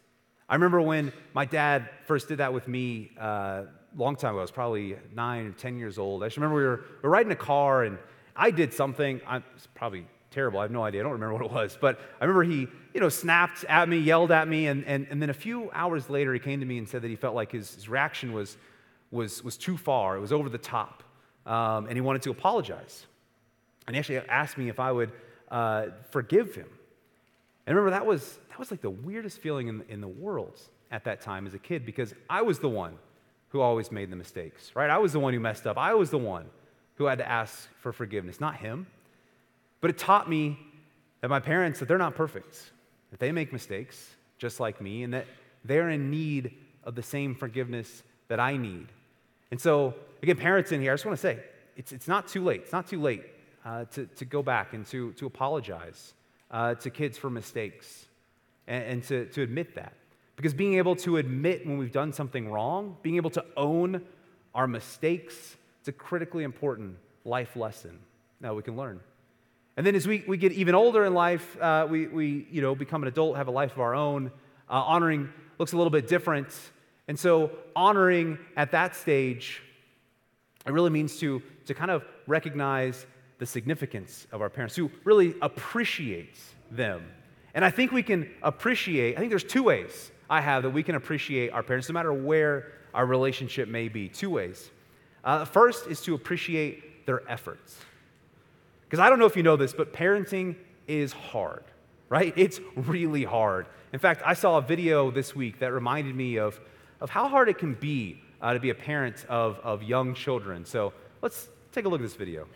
I 0.47 0.55
remember 0.55 0.81
when 0.81 1.13
my 1.33 1.45
dad 1.45 1.89
first 2.05 2.27
did 2.27 2.39
that 2.39 2.53
with 2.53 2.67
me 2.67 3.11
uh, 3.19 3.63
long 3.97 4.15
time 4.15 4.31
ago. 4.31 4.39
I 4.39 4.41
was 4.41 4.51
probably 4.51 4.95
nine 5.13 5.47
or 5.47 5.51
10 5.51 5.77
years 5.77 5.97
old. 5.97 6.23
I 6.23 6.27
just 6.27 6.37
remember 6.37 6.55
we 6.55 6.63
were, 6.63 6.85
we 7.01 7.03
were 7.03 7.09
riding 7.09 7.31
a 7.31 7.35
car 7.35 7.83
and 7.83 7.97
I 8.35 8.51
did 8.51 8.73
something. 8.73 9.21
I'm, 9.27 9.43
probably 9.75 10.05
terrible. 10.31 10.59
I 10.59 10.63
have 10.63 10.71
no 10.71 10.83
idea. 10.83 11.01
I 11.01 11.03
don't 11.03 11.13
remember 11.13 11.33
what 11.43 11.45
it 11.45 11.51
was. 11.51 11.77
But 11.79 11.99
I 12.19 12.25
remember 12.25 12.43
he, 12.43 12.67
you 12.93 13.01
know, 13.01 13.09
snapped 13.09 13.63
at 13.65 13.89
me, 13.89 13.97
yelled 13.97 14.31
at 14.31 14.47
me. 14.47 14.67
And, 14.67 14.85
and, 14.85 15.07
and 15.09 15.21
then 15.21 15.29
a 15.29 15.33
few 15.33 15.69
hours 15.71 16.09
later, 16.09 16.33
he 16.33 16.39
came 16.39 16.59
to 16.59 16.65
me 16.65 16.77
and 16.77 16.87
said 16.87 17.01
that 17.01 17.09
he 17.09 17.15
felt 17.15 17.35
like 17.35 17.51
his, 17.51 17.75
his 17.75 17.89
reaction 17.89 18.33
was, 18.33 18.57
was, 19.11 19.43
was 19.43 19.57
too 19.57 19.77
far. 19.77 20.15
It 20.15 20.19
was 20.19 20.31
over 20.31 20.49
the 20.49 20.57
top. 20.57 21.03
Um, 21.45 21.85
and 21.87 21.93
he 21.95 22.01
wanted 22.01 22.21
to 22.23 22.31
apologize. 22.31 23.05
And 23.87 23.95
he 23.95 23.99
actually 23.99 24.17
asked 24.17 24.57
me 24.57 24.69
if 24.69 24.79
I 24.79 24.91
would 24.91 25.11
uh, 25.49 25.87
forgive 26.11 26.53
him. 26.53 26.67
And 27.65 27.75
remember, 27.75 27.91
that 27.91 28.05
was, 28.05 28.37
that 28.49 28.59
was 28.59 28.71
like 28.71 28.81
the 28.81 28.89
weirdest 28.89 29.39
feeling 29.39 29.67
in, 29.67 29.83
in 29.89 30.01
the 30.01 30.07
world 30.07 30.59
at 30.91 31.03
that 31.03 31.21
time 31.21 31.45
as 31.45 31.53
a 31.53 31.59
kid 31.59 31.85
because 31.85 32.13
I 32.29 32.41
was 32.41 32.59
the 32.59 32.69
one 32.69 32.97
who 33.49 33.61
always 33.61 33.91
made 33.91 34.11
the 34.11 34.15
mistakes, 34.15 34.71
right? 34.75 34.89
I 34.89 34.97
was 34.97 35.13
the 35.13 35.19
one 35.19 35.33
who 35.33 35.39
messed 35.39 35.65
up. 35.67 35.77
I 35.77 35.93
was 35.93 36.09
the 36.09 36.17
one 36.17 36.45
who 36.95 37.05
had 37.05 37.17
to 37.17 37.27
ask 37.27 37.67
for 37.79 37.91
forgiveness, 37.91 38.39
not 38.39 38.55
him. 38.57 38.87
But 39.81 39.89
it 39.89 39.97
taught 39.97 40.29
me 40.29 40.59
that 41.21 41.29
my 41.29 41.39
parents, 41.39 41.79
that 41.79 41.87
they're 41.87 41.97
not 41.97 42.15
perfect, 42.15 42.71
that 43.11 43.19
they 43.19 43.31
make 43.31 43.51
mistakes 43.51 44.15
just 44.37 44.59
like 44.59 44.79
me, 44.81 45.03
and 45.03 45.13
that 45.13 45.25
they're 45.65 45.89
in 45.89 46.09
need 46.09 46.53
of 46.83 46.95
the 46.95 47.03
same 47.03 47.35
forgiveness 47.35 48.03
that 48.27 48.39
I 48.39 48.55
need. 48.57 48.87
And 49.51 49.59
so, 49.59 49.95
again, 50.21 50.37
parents 50.37 50.71
in 50.71 50.81
here, 50.81 50.91
I 50.91 50.95
just 50.95 51.05
want 51.05 51.17
to 51.17 51.21
say 51.21 51.39
it's, 51.75 51.91
it's 51.91 52.07
not 52.07 52.27
too 52.27 52.43
late. 52.43 52.61
It's 52.61 52.71
not 52.71 52.87
too 52.87 53.01
late 53.01 53.23
uh, 53.65 53.85
to, 53.85 54.05
to 54.05 54.25
go 54.25 54.43
back 54.43 54.73
and 54.73 54.85
to, 54.87 55.11
to 55.13 55.25
apologize 55.25 56.13
uh, 56.51 56.75
to 56.75 56.89
kids 56.89 57.17
for 57.17 57.29
mistakes 57.29 58.05
and, 58.67 58.83
and 58.83 59.03
to, 59.05 59.25
to 59.27 59.41
admit 59.41 59.75
that. 59.75 59.93
Because 60.39 60.53
being 60.53 60.75
able 60.75 60.95
to 60.95 61.17
admit 61.17 61.67
when 61.67 61.77
we've 61.77 61.91
done 61.91 62.13
something 62.13 62.49
wrong, 62.49 62.95
being 63.01 63.17
able 63.17 63.29
to 63.31 63.43
own 63.57 64.01
our 64.55 64.67
mistakes, 64.67 65.57
it's 65.81 65.89
a 65.89 65.91
critically 65.91 66.45
important 66.45 66.95
life 67.25 67.57
lesson 67.57 67.99
that 68.39 68.55
we 68.55 68.63
can 68.63 68.77
learn. 68.77 69.01
And 69.75 69.85
then 69.85 69.95
as 69.95 70.07
we, 70.07 70.23
we 70.29 70.37
get 70.37 70.53
even 70.53 70.75
older 70.75 71.03
in 71.03 71.13
life, 71.13 71.61
uh, 71.61 71.87
we, 71.89 72.07
we 72.07 72.47
you 72.49 72.61
know, 72.61 72.73
become 72.73 73.01
an 73.01 73.09
adult, 73.09 73.35
have 73.35 73.49
a 73.49 73.51
life 73.51 73.73
of 73.73 73.81
our 73.81 73.93
own. 73.93 74.31
Uh, 74.69 74.75
honoring 74.75 75.27
looks 75.57 75.73
a 75.73 75.75
little 75.75 75.91
bit 75.91 76.07
different. 76.07 76.47
And 77.09 77.19
so, 77.19 77.51
honoring 77.75 78.37
at 78.55 78.71
that 78.71 78.95
stage, 78.95 79.61
it 80.65 80.71
really 80.71 80.89
means 80.89 81.19
to, 81.19 81.43
to 81.65 81.73
kind 81.73 81.91
of 81.91 82.05
recognize 82.27 83.05
the 83.39 83.45
significance 83.45 84.25
of 84.31 84.41
our 84.41 84.49
parents, 84.49 84.73
who 84.73 84.89
really 85.03 85.35
appreciate 85.41 86.39
them. 86.71 87.03
And 87.53 87.65
I 87.65 87.71
think 87.71 87.91
we 87.91 88.03
can 88.03 88.29
appreciate, 88.41 89.17
I 89.17 89.19
think 89.19 89.31
there's 89.31 89.43
two 89.43 89.63
ways 89.63 90.13
I 90.29 90.41
have 90.41 90.63
that 90.63 90.69
we 90.69 90.83
can 90.83 90.95
appreciate 90.95 91.51
our 91.51 91.63
parents, 91.63 91.89
no 91.89 91.93
matter 91.93 92.13
where 92.13 92.71
our 92.93 93.05
relationship 93.05 93.67
may 93.67 93.87
be. 93.87 94.09
Two 94.09 94.29
ways. 94.29 94.69
Uh, 95.23 95.45
first 95.45 95.87
is 95.87 96.01
to 96.01 96.15
appreciate 96.15 97.05
their 97.05 97.29
efforts. 97.29 97.77
Because 98.85 98.99
I 98.99 99.09
don't 99.09 99.19
know 99.19 99.25
if 99.25 99.35
you 99.35 99.43
know 99.43 99.55
this, 99.55 99.73
but 99.73 99.93
parenting 99.93 100.55
is 100.87 101.13
hard, 101.13 101.63
right? 102.09 102.33
It's 102.35 102.59
really 102.75 103.23
hard. 103.23 103.67
In 103.93 103.99
fact, 103.99 104.21
I 104.25 104.33
saw 104.33 104.57
a 104.57 104.61
video 104.61 105.11
this 105.11 105.35
week 105.35 105.59
that 105.59 105.73
reminded 105.73 106.15
me 106.15 106.37
of, 106.37 106.59
of 107.01 107.09
how 107.09 107.27
hard 107.27 107.49
it 107.49 107.57
can 107.57 107.73
be 107.75 108.21
uh, 108.41 108.53
to 108.53 108.59
be 108.59 108.69
a 108.69 108.75
parent 108.75 109.25
of, 109.29 109.59
of 109.59 109.83
young 109.83 110.13
children. 110.13 110.65
So 110.65 110.93
let's 111.21 111.49
take 111.71 111.85
a 111.85 111.89
look 111.89 112.01
at 112.01 112.03
this 112.03 112.15
video. 112.15 112.47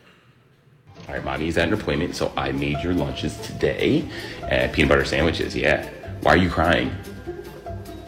All 1.07 1.15
right, 1.15 1.23
mommy's 1.23 1.57
at 1.57 1.67
an 1.67 1.73
appointment, 1.73 2.15
so 2.15 2.31
I 2.37 2.51
made 2.51 2.79
your 2.83 2.93
lunches 2.93 3.37
today. 3.41 4.07
Uh, 4.43 4.67
peanut 4.71 4.89
butter 4.89 5.05
sandwiches, 5.05 5.55
yeah. 5.55 5.89
Why 6.21 6.33
are 6.33 6.37
you 6.37 6.49
crying? 6.49 6.91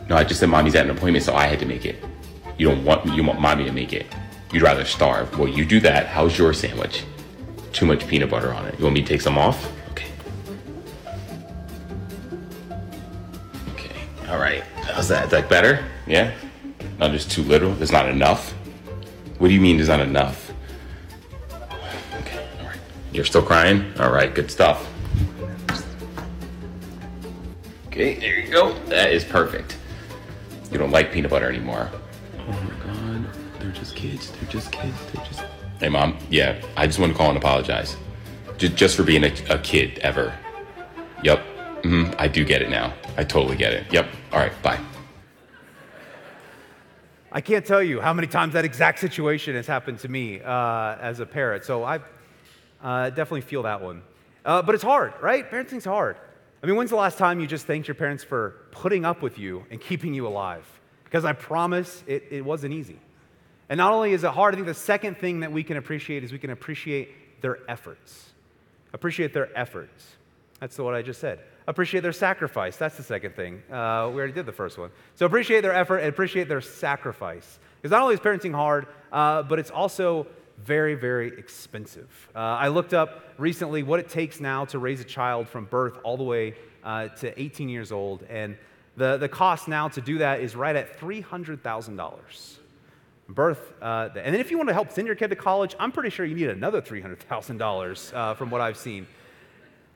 No, 0.10 0.16
I 0.16 0.24
just 0.24 0.40
said 0.40 0.50
mommy's 0.50 0.76
at 0.76 0.86
an 0.86 0.92
appointment, 0.92 1.26
so 1.26 1.34
I 1.36 1.48
had 1.48 1.60
to 1.60 1.66
make 1.66 1.86
it. 1.86 2.04
You 2.58 2.70
don't 2.70 2.86
want 2.86 3.06
you 3.14 3.24
want 3.24 3.40
mommy 3.40 3.66
to 3.66 3.72
make 3.72 3.92
it. 3.92 4.06
You'd 4.54 4.64
rather 4.64 4.86
starve. 4.86 5.38
Well, 5.38 5.48
you 5.48 5.66
do 5.66 5.80
that. 5.82 6.08
How's 6.08 6.38
your 6.38 6.54
sandwich? 6.54 7.04
Too 7.74 7.86
much 7.86 8.08
peanut 8.08 8.30
butter 8.30 8.54
on 8.54 8.66
it. 8.68 8.78
You 8.78 8.86
want 8.86 8.94
me 8.94 9.02
to 9.02 9.08
take 9.08 9.22
some 9.22 9.38
off? 9.38 9.70
Okay. 9.92 10.08
Okay. 13.74 13.96
All 14.30 14.38
right. 14.38 14.64
How's 14.94 15.10
that? 15.10 15.26
Is 15.26 15.32
that 15.32 15.50
better? 15.50 15.84
Yeah. 16.08 16.34
Not 17.00 17.12
just 17.12 17.30
too 17.32 17.44
little. 17.44 17.74
There's 17.74 17.92
not 17.92 18.08
enough. 18.08 18.52
What 19.40 19.50
do 19.50 19.54
you 19.54 19.60
mean 19.60 19.76
there's 19.76 19.90
not 19.90 20.00
enough? 20.00 20.54
Okay. 22.22 22.48
All 22.60 22.68
right. 22.68 22.80
You're 23.12 23.26
still 23.26 23.42
crying. 23.42 23.92
All 24.00 24.12
right. 24.12 24.34
Good 24.34 24.50
stuff. 24.50 24.88
Okay. 27.88 28.18
There 28.20 28.40
you 28.40 28.50
go. 28.50 28.74
That 28.86 29.12
is 29.12 29.26
perfect. 29.26 29.76
You 30.76 30.80
don't 30.80 30.92
like 30.92 31.14
peanut 31.14 31.32
butter 31.32 31.48
anymore. 31.48 31.90
Oh 32.38 32.52
my 32.52 32.86
god, 32.86 33.34
they're 33.60 33.72
just 33.72 33.96
kids. 33.96 34.32
They're 34.32 34.50
just 34.50 34.74
kids. 34.74 34.94
They're 35.14 35.24
just. 35.24 35.42
Hey, 35.80 35.88
mom. 35.88 36.18
Yeah, 36.30 36.62
I 36.76 36.86
just 36.86 37.00
want 37.00 37.14
to 37.14 37.18
call 37.18 37.30
and 37.30 37.38
apologize. 37.38 37.96
Just, 38.58 38.76
just 38.76 38.98
for 38.98 39.04
being 39.04 39.24
a, 39.24 39.34
a 39.50 39.58
kid 39.60 40.00
ever. 40.00 40.38
Yep. 41.24 41.40
hmm 41.84 42.12
I 42.20 42.28
do 42.28 42.44
get 42.44 42.62
it 42.62 42.70
now. 42.70 42.94
I 43.16 43.24
totally 43.24 43.56
get 43.56 43.72
it. 43.72 43.86
Yep. 43.90 44.10
All 44.34 44.40
right. 44.40 44.52
Bye. 44.62 44.78
I 47.32 47.40
can't 47.40 47.66
tell 47.66 47.82
you 47.82 48.02
how 48.02 48.12
many 48.12 48.28
times 48.28 48.52
that 48.52 48.66
exact 48.66 49.00
situation 49.00 49.56
has 49.56 49.68
happened 49.68 50.00
to 50.00 50.10
me 50.10 50.42
uh, 50.42 50.98
as 51.00 51.22
a 51.22 51.26
parent. 51.26 51.64
So 51.64 51.86
I 51.86 52.02
uh, 52.84 53.12
definitely 53.12 53.48
feel 53.48 53.64
that 53.64 53.82
one. 53.82 54.02
Uh, 54.44 54.62
but 54.62 54.76
it's 54.76 54.84
hard, 54.84 55.14
right? 55.22 55.50
Parenting's 55.50 55.86
hard. 55.86 56.18
I 56.64 56.68
mean, 56.68 56.76
when's 56.76 56.90
the 56.90 56.96
last 56.96 57.18
time 57.18 57.40
you 57.40 57.48
just 57.48 57.66
thanked 57.66 57.88
your 57.88 57.96
parents 57.96 58.24
for 58.24 58.56
putting 58.72 59.06
up 59.06 59.22
with 59.22 59.38
you 59.38 59.66
and 59.70 59.80
keeping 59.80 60.14
you 60.14 60.28
alive? 60.28 60.66
Because 61.04 61.26
I 61.26 61.34
promise 61.34 62.04
it, 62.08 62.26
it 62.32 62.44
wasn't 62.44 62.74
easy. 62.74 63.00
And 63.70 63.78
not 63.78 63.94
only 63.94 64.14
is 64.14 64.24
it 64.24 64.32
hard, 64.32 64.54
I 64.54 64.58
think 64.58 64.68
the 64.68 64.74
second 64.74 65.18
thing 65.18 65.42
that 65.42 65.52
we 65.52 65.64
can 65.64 65.78
appreciate 65.78 66.24
is 66.24 66.32
we 66.32 66.40
can 66.40 66.50
appreciate 66.50 67.42
their 67.42 67.60
efforts. 67.70 68.32
Appreciate 68.94 69.34
their 69.34 69.56
efforts. 69.58 70.16
That's 70.60 70.78
what 70.78 70.94
I 70.94 71.02
just 71.02 71.20
said. 71.20 71.40
Appreciate 71.68 72.02
their 72.02 72.14
sacrifice. 72.14 72.78
That's 72.78 72.96
the 72.96 73.04
second 73.04 73.36
thing. 73.36 73.62
Uh, 73.72 74.10
we 74.10 74.18
already 74.18 74.34
did 74.34 74.46
the 74.46 74.52
first 74.52 74.78
one. 74.78 74.92
So 75.16 75.26
appreciate 75.26 75.62
their 75.62 75.74
effort 75.74 75.98
and 75.98 76.10
appreciate 76.10 76.48
their 76.48 76.62
sacrifice. 76.62 77.60
Because 77.82 77.92
not 77.92 78.04
only 78.04 78.14
is 78.14 78.20
parenting 78.20 78.54
hard, 78.54 78.88
uh, 79.12 79.44
but 79.44 79.60
it's 79.60 79.72
also 79.72 80.28
very, 80.64 80.96
very 80.96 81.28
expensive. 81.38 82.30
Uh, 82.36 82.40
I 82.40 82.70
looked 82.70 82.94
up 82.94 83.34
recently 83.38 83.84
what 83.84 84.00
it 84.00 84.10
takes 84.10 84.40
now 84.40 84.66
to 84.66 84.80
raise 84.80 85.02
a 85.02 85.06
child 85.06 85.48
from 85.48 85.66
birth 85.66 86.00
all 86.04 86.18
the 86.18 86.24
way 86.24 86.56
uh, 86.84 87.10
to 87.10 87.40
18 87.40 87.70
years 87.70 87.92
old. 87.92 88.24
And 88.30 88.58
the, 88.98 89.18
the 89.18 89.30
cost 89.30 89.68
now 89.68 89.88
to 89.90 90.02
do 90.02 90.20
that 90.20 90.40
is 90.40 90.56
right 90.56 90.76
at 90.76 91.00
$300,000. 91.00 92.58
Birth, 93.28 93.74
uh, 93.82 94.10
and 94.16 94.36
then 94.36 94.40
if 94.40 94.52
you 94.52 94.58
want 94.58 94.70
to 94.70 94.74
help 94.74 94.92
send 94.92 95.08
your 95.08 95.16
kid 95.16 95.30
to 95.30 95.36
college, 95.36 95.76
I'm 95.80 95.92
pretty 95.92 96.12
sure 96.12 96.26
you 96.26 96.36
need 96.36 96.50
another 96.50 96.82
$300,000 96.82 98.14
uh, 98.14 98.34
from 98.36 98.52
what 98.52 98.62
I've 98.62 98.78
seen. 98.78 99.08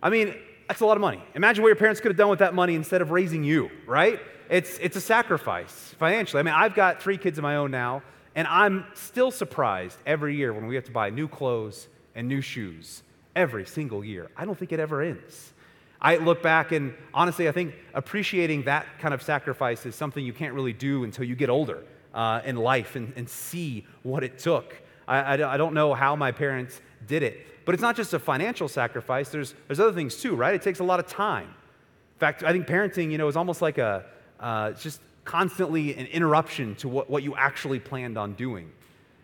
I 0.01 0.09
mean, 0.09 0.33
that's 0.67 0.81
a 0.81 0.85
lot 0.85 0.97
of 0.97 1.01
money. 1.01 1.21
Imagine 1.35 1.61
what 1.61 1.69
your 1.69 1.75
parents 1.75 2.01
could 2.01 2.09
have 2.09 2.17
done 2.17 2.29
with 2.29 2.39
that 2.39 2.55
money 2.55 2.73
instead 2.73 3.01
of 3.01 3.11
raising 3.11 3.43
you, 3.43 3.69
right? 3.85 4.19
It's, 4.49 4.79
it's 4.79 4.95
a 4.95 5.01
sacrifice 5.01 5.93
financially. 5.99 6.39
I 6.39 6.43
mean, 6.43 6.55
I've 6.55 6.73
got 6.73 7.01
three 7.01 7.17
kids 7.17 7.37
of 7.37 7.43
my 7.43 7.57
own 7.57 7.69
now, 7.69 8.01
and 8.39 8.47
I'm 8.47 8.85
still 8.93 9.31
surprised 9.31 9.97
every 10.05 10.33
year 10.33 10.53
when 10.53 10.65
we 10.67 10.75
have 10.75 10.85
to 10.85 10.91
buy 10.91 11.09
new 11.09 11.27
clothes 11.27 11.89
and 12.15 12.29
new 12.29 12.39
shoes 12.39 13.03
every 13.35 13.65
single 13.65 14.01
year. 14.01 14.31
I 14.37 14.45
don't 14.45 14.57
think 14.57 14.71
it 14.71 14.79
ever 14.79 15.01
ends. 15.01 15.51
I 15.99 16.15
look 16.15 16.41
back 16.41 16.71
and 16.71 16.93
honestly, 17.13 17.49
I 17.49 17.51
think 17.51 17.75
appreciating 17.93 18.63
that 18.63 18.85
kind 18.99 19.13
of 19.13 19.21
sacrifice 19.21 19.85
is 19.85 19.93
something 19.93 20.23
you 20.23 20.31
can't 20.31 20.53
really 20.53 20.71
do 20.71 21.03
until 21.03 21.25
you 21.25 21.35
get 21.35 21.49
older 21.49 21.83
uh, 22.13 22.39
in 22.45 22.55
life 22.55 22.95
and, 22.95 23.11
and, 23.17 23.27
see 23.27 23.85
what 24.03 24.23
it 24.23 24.39
took. 24.39 24.73
I, 25.05 25.17
I, 25.17 25.55
I, 25.55 25.57
don't 25.57 25.73
know 25.73 25.93
how 25.93 26.15
my 26.15 26.31
parents 26.31 26.79
did 27.07 27.23
it, 27.23 27.45
but 27.65 27.75
it's 27.75 27.81
not 27.81 27.97
just 27.97 28.13
a 28.13 28.19
financial 28.19 28.69
sacrifice, 28.69 29.27
there's, 29.27 29.53
there's 29.67 29.81
other 29.81 29.91
things 29.91 30.15
too, 30.15 30.37
right? 30.37 30.55
It 30.55 30.61
takes 30.61 30.79
a 30.79 30.85
lot 30.85 31.01
of 31.01 31.07
time. 31.07 31.47
In 31.47 32.19
fact, 32.19 32.45
I 32.45 32.53
think 32.53 32.67
parenting, 32.67 33.11
you 33.11 33.17
know, 33.17 33.27
is 33.27 33.35
almost 33.35 33.61
like 33.61 33.79
a, 33.79 34.05
uh, 34.39 34.71
just 34.71 35.01
constantly 35.29 35.95
an 35.95 36.07
interruption 36.07 36.73
to 36.73 36.89
what, 36.89 37.07
what 37.07 37.21
you 37.21 37.35
actually 37.35 37.79
planned 37.79 38.17
on 38.17 38.33
doing. 38.33 38.71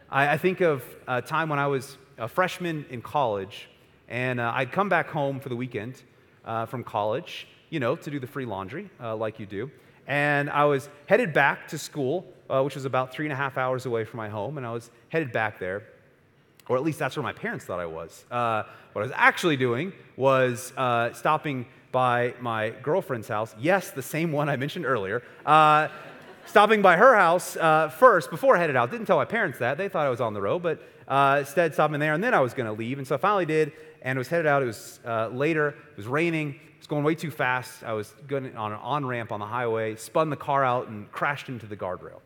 I, 0.07 0.33
I 0.33 0.37
think 0.37 0.61
of 0.61 0.83
a 1.07 1.19
time 1.19 1.49
when 1.49 1.57
I 1.57 1.65
was 1.65 1.97
a 2.19 2.27
freshman 2.27 2.85
in 2.91 3.01
college, 3.01 3.67
and 4.07 4.39
uh, 4.39 4.51
I'd 4.53 4.71
come 4.71 4.87
back 4.87 5.09
home 5.09 5.39
for 5.39 5.49
the 5.49 5.55
weekend 5.55 6.03
uh, 6.45 6.67
from 6.67 6.83
college, 6.83 7.47
you 7.71 7.79
know, 7.79 7.95
to 7.95 8.11
do 8.11 8.19
the 8.19 8.27
free 8.27 8.45
laundry 8.45 8.87
uh, 9.01 9.15
like 9.15 9.39
you 9.39 9.47
do. 9.47 9.71
And 10.05 10.47
I 10.51 10.65
was 10.65 10.89
headed 11.07 11.33
back 11.33 11.67
to 11.69 11.77
school, 11.79 12.23
uh, 12.51 12.61
which 12.61 12.75
was 12.75 12.85
about 12.85 13.11
three 13.11 13.25
and 13.25 13.33
a 13.33 13.35
half 13.35 13.57
hours 13.57 13.87
away 13.87 14.05
from 14.05 14.17
my 14.17 14.29
home, 14.29 14.59
and 14.59 14.67
I 14.67 14.73
was 14.73 14.91
headed 15.09 15.31
back 15.31 15.57
there. 15.57 15.81
Or 16.69 16.77
at 16.77 16.83
least 16.83 16.99
that's 16.99 17.15
where 17.17 17.23
my 17.23 17.33
parents 17.33 17.65
thought 17.65 17.79
I 17.79 17.87
was. 17.87 18.25
Uh, 18.29 18.61
what 18.93 19.01
I 19.01 19.05
was 19.05 19.13
actually 19.15 19.57
doing 19.57 19.91
was 20.17 20.71
uh, 20.77 21.13
stopping 21.13 21.65
by 21.95 22.33
my 22.41 22.71
girlfriend's 22.83 23.29
house. 23.29 23.55
Yes, 23.57 23.91
the 23.91 24.01
same 24.01 24.33
one 24.33 24.49
I 24.49 24.57
mentioned 24.57 24.85
earlier 24.85 25.23
stopping 26.45 26.81
by 26.81 26.95
her 26.95 27.15
house 27.15 27.57
uh, 27.57 27.89
first 27.89 28.29
before 28.29 28.55
I 28.55 28.59
headed 28.59 28.75
out. 28.75 28.91
Didn't 28.91 29.05
tell 29.05 29.17
my 29.17 29.25
parents 29.25 29.59
that. 29.59 29.77
They 29.77 29.89
thought 29.89 30.05
I 30.05 30.09
was 30.09 30.21
on 30.21 30.33
the 30.33 30.41
road, 30.41 30.63
but 30.63 30.81
uh, 31.07 31.37
instead 31.39 31.73
stopping 31.73 31.99
there, 31.99 32.13
and 32.13 32.23
then 32.23 32.33
I 32.33 32.39
was 32.39 32.53
going 32.53 32.67
to 32.67 32.73
leave. 32.73 32.97
And 32.97 33.07
so 33.07 33.15
I 33.15 33.17
finally 33.17 33.45
did, 33.45 33.73
and 34.01 34.17
was 34.17 34.27
headed 34.27 34.47
out. 34.47 34.63
It 34.63 34.67
was 34.67 34.99
uh, 35.05 35.27
later. 35.29 35.69
It 35.69 35.97
was 35.97 36.07
raining. 36.07 36.51
It 36.53 36.77
was 36.79 36.87
going 36.87 37.03
way 37.03 37.15
too 37.15 37.31
fast. 37.31 37.83
I 37.83 37.93
was 37.93 38.13
going 38.27 38.55
on 38.55 38.71
an 38.71 38.79
on 38.79 39.05
ramp 39.05 39.31
on 39.31 39.39
the 39.39 39.45
highway, 39.45 39.95
spun 39.95 40.29
the 40.29 40.35
car 40.35 40.63
out, 40.63 40.87
and 40.87 41.11
crashed 41.11 41.49
into 41.49 41.65
the 41.65 41.77
guardrail. 41.77 42.21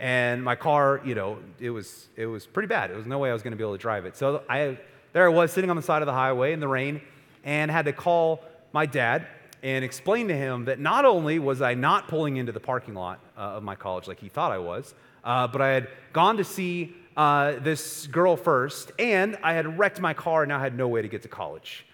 And 0.00 0.42
my 0.42 0.56
car, 0.56 1.00
you 1.04 1.14
know, 1.14 1.38
it 1.60 1.70
was 1.70 2.08
it 2.16 2.26
was 2.26 2.46
pretty 2.46 2.68
bad. 2.68 2.90
There 2.90 2.96
was 2.96 3.06
no 3.06 3.18
way 3.18 3.30
I 3.30 3.32
was 3.32 3.42
going 3.42 3.52
to 3.52 3.56
be 3.56 3.62
able 3.62 3.74
to 3.74 3.82
drive 3.82 4.06
it. 4.06 4.16
So 4.16 4.42
I 4.48 4.78
there 5.12 5.26
I 5.26 5.28
was 5.28 5.52
sitting 5.52 5.70
on 5.70 5.76
the 5.76 5.82
side 5.82 6.02
of 6.02 6.06
the 6.06 6.12
highway 6.12 6.52
in 6.52 6.60
the 6.60 6.68
rain, 6.68 7.00
and 7.44 7.70
had 7.70 7.84
to 7.84 7.92
call 7.92 8.42
my 8.74 8.84
dad 8.86 9.28
and 9.62 9.84
explained 9.84 10.28
to 10.28 10.36
him 10.36 10.64
that 10.64 10.80
not 10.80 11.04
only 11.04 11.38
was 11.38 11.62
I 11.62 11.74
not 11.74 12.08
pulling 12.08 12.38
into 12.38 12.50
the 12.50 12.60
parking 12.60 12.94
lot 12.94 13.20
uh, 13.38 13.40
of 13.40 13.62
my 13.62 13.76
college 13.76 14.08
like 14.08 14.18
he 14.18 14.28
thought 14.28 14.50
I 14.50 14.58
was, 14.58 14.94
uh, 15.22 15.46
but 15.46 15.62
I 15.62 15.68
had 15.68 15.88
gone 16.12 16.36
to 16.38 16.44
see 16.44 16.92
uh, 17.16 17.52
this 17.60 18.08
girl 18.08 18.36
first, 18.36 18.90
and 18.98 19.38
I 19.44 19.54
had 19.54 19.78
wrecked 19.78 20.00
my 20.00 20.12
car 20.12 20.42
and 20.42 20.48
now 20.48 20.58
had 20.58 20.76
no 20.76 20.88
way 20.88 21.00
to 21.02 21.08
get 21.08 21.22
to 21.22 21.28
college. 21.28 21.86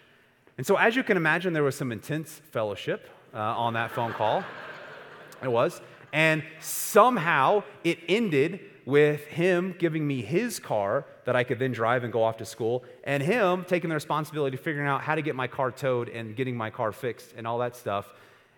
And 0.57 0.67
so, 0.67 0.77
as 0.77 0.97
you 0.97 1.03
can 1.03 1.19
imagine, 1.19 1.53
there 1.53 1.63
was 1.63 1.77
some 1.77 1.93
intense 1.93 2.41
fellowship 2.51 3.09
uh, 3.35 3.39
on 3.39 3.75
that 3.75 3.91
phone 3.93 4.13
call. 4.13 4.43
It 5.43 5.51
was. 5.51 5.81
And 6.13 6.43
somehow 6.61 7.63
it 7.83 7.99
ended 8.09 8.61
with 8.85 9.25
him 9.25 9.75
giving 9.79 10.07
me 10.07 10.21
his 10.21 10.59
car 10.59 11.07
that 11.31 11.37
I 11.37 11.45
could 11.45 11.61
then 11.61 11.71
drive 11.71 12.03
and 12.03 12.13
go 12.13 12.25
off 12.25 12.39
to 12.39 12.45
school, 12.45 12.83
and 13.05 13.23
him 13.23 13.65
taking 13.65 13.89
the 13.89 13.95
responsibility 13.95 14.57
of 14.57 14.63
figuring 14.65 14.89
out 14.89 15.01
how 15.01 15.15
to 15.15 15.23
get 15.23 15.37
my 15.37 15.47
car 15.47 15.71
towed 15.71 16.09
and 16.09 16.35
getting 16.35 16.57
my 16.57 16.71
car 16.71 16.91
fixed 16.91 17.35
and 17.37 17.47
all 17.47 17.59
that 17.59 17.77
stuff. 17.77 18.13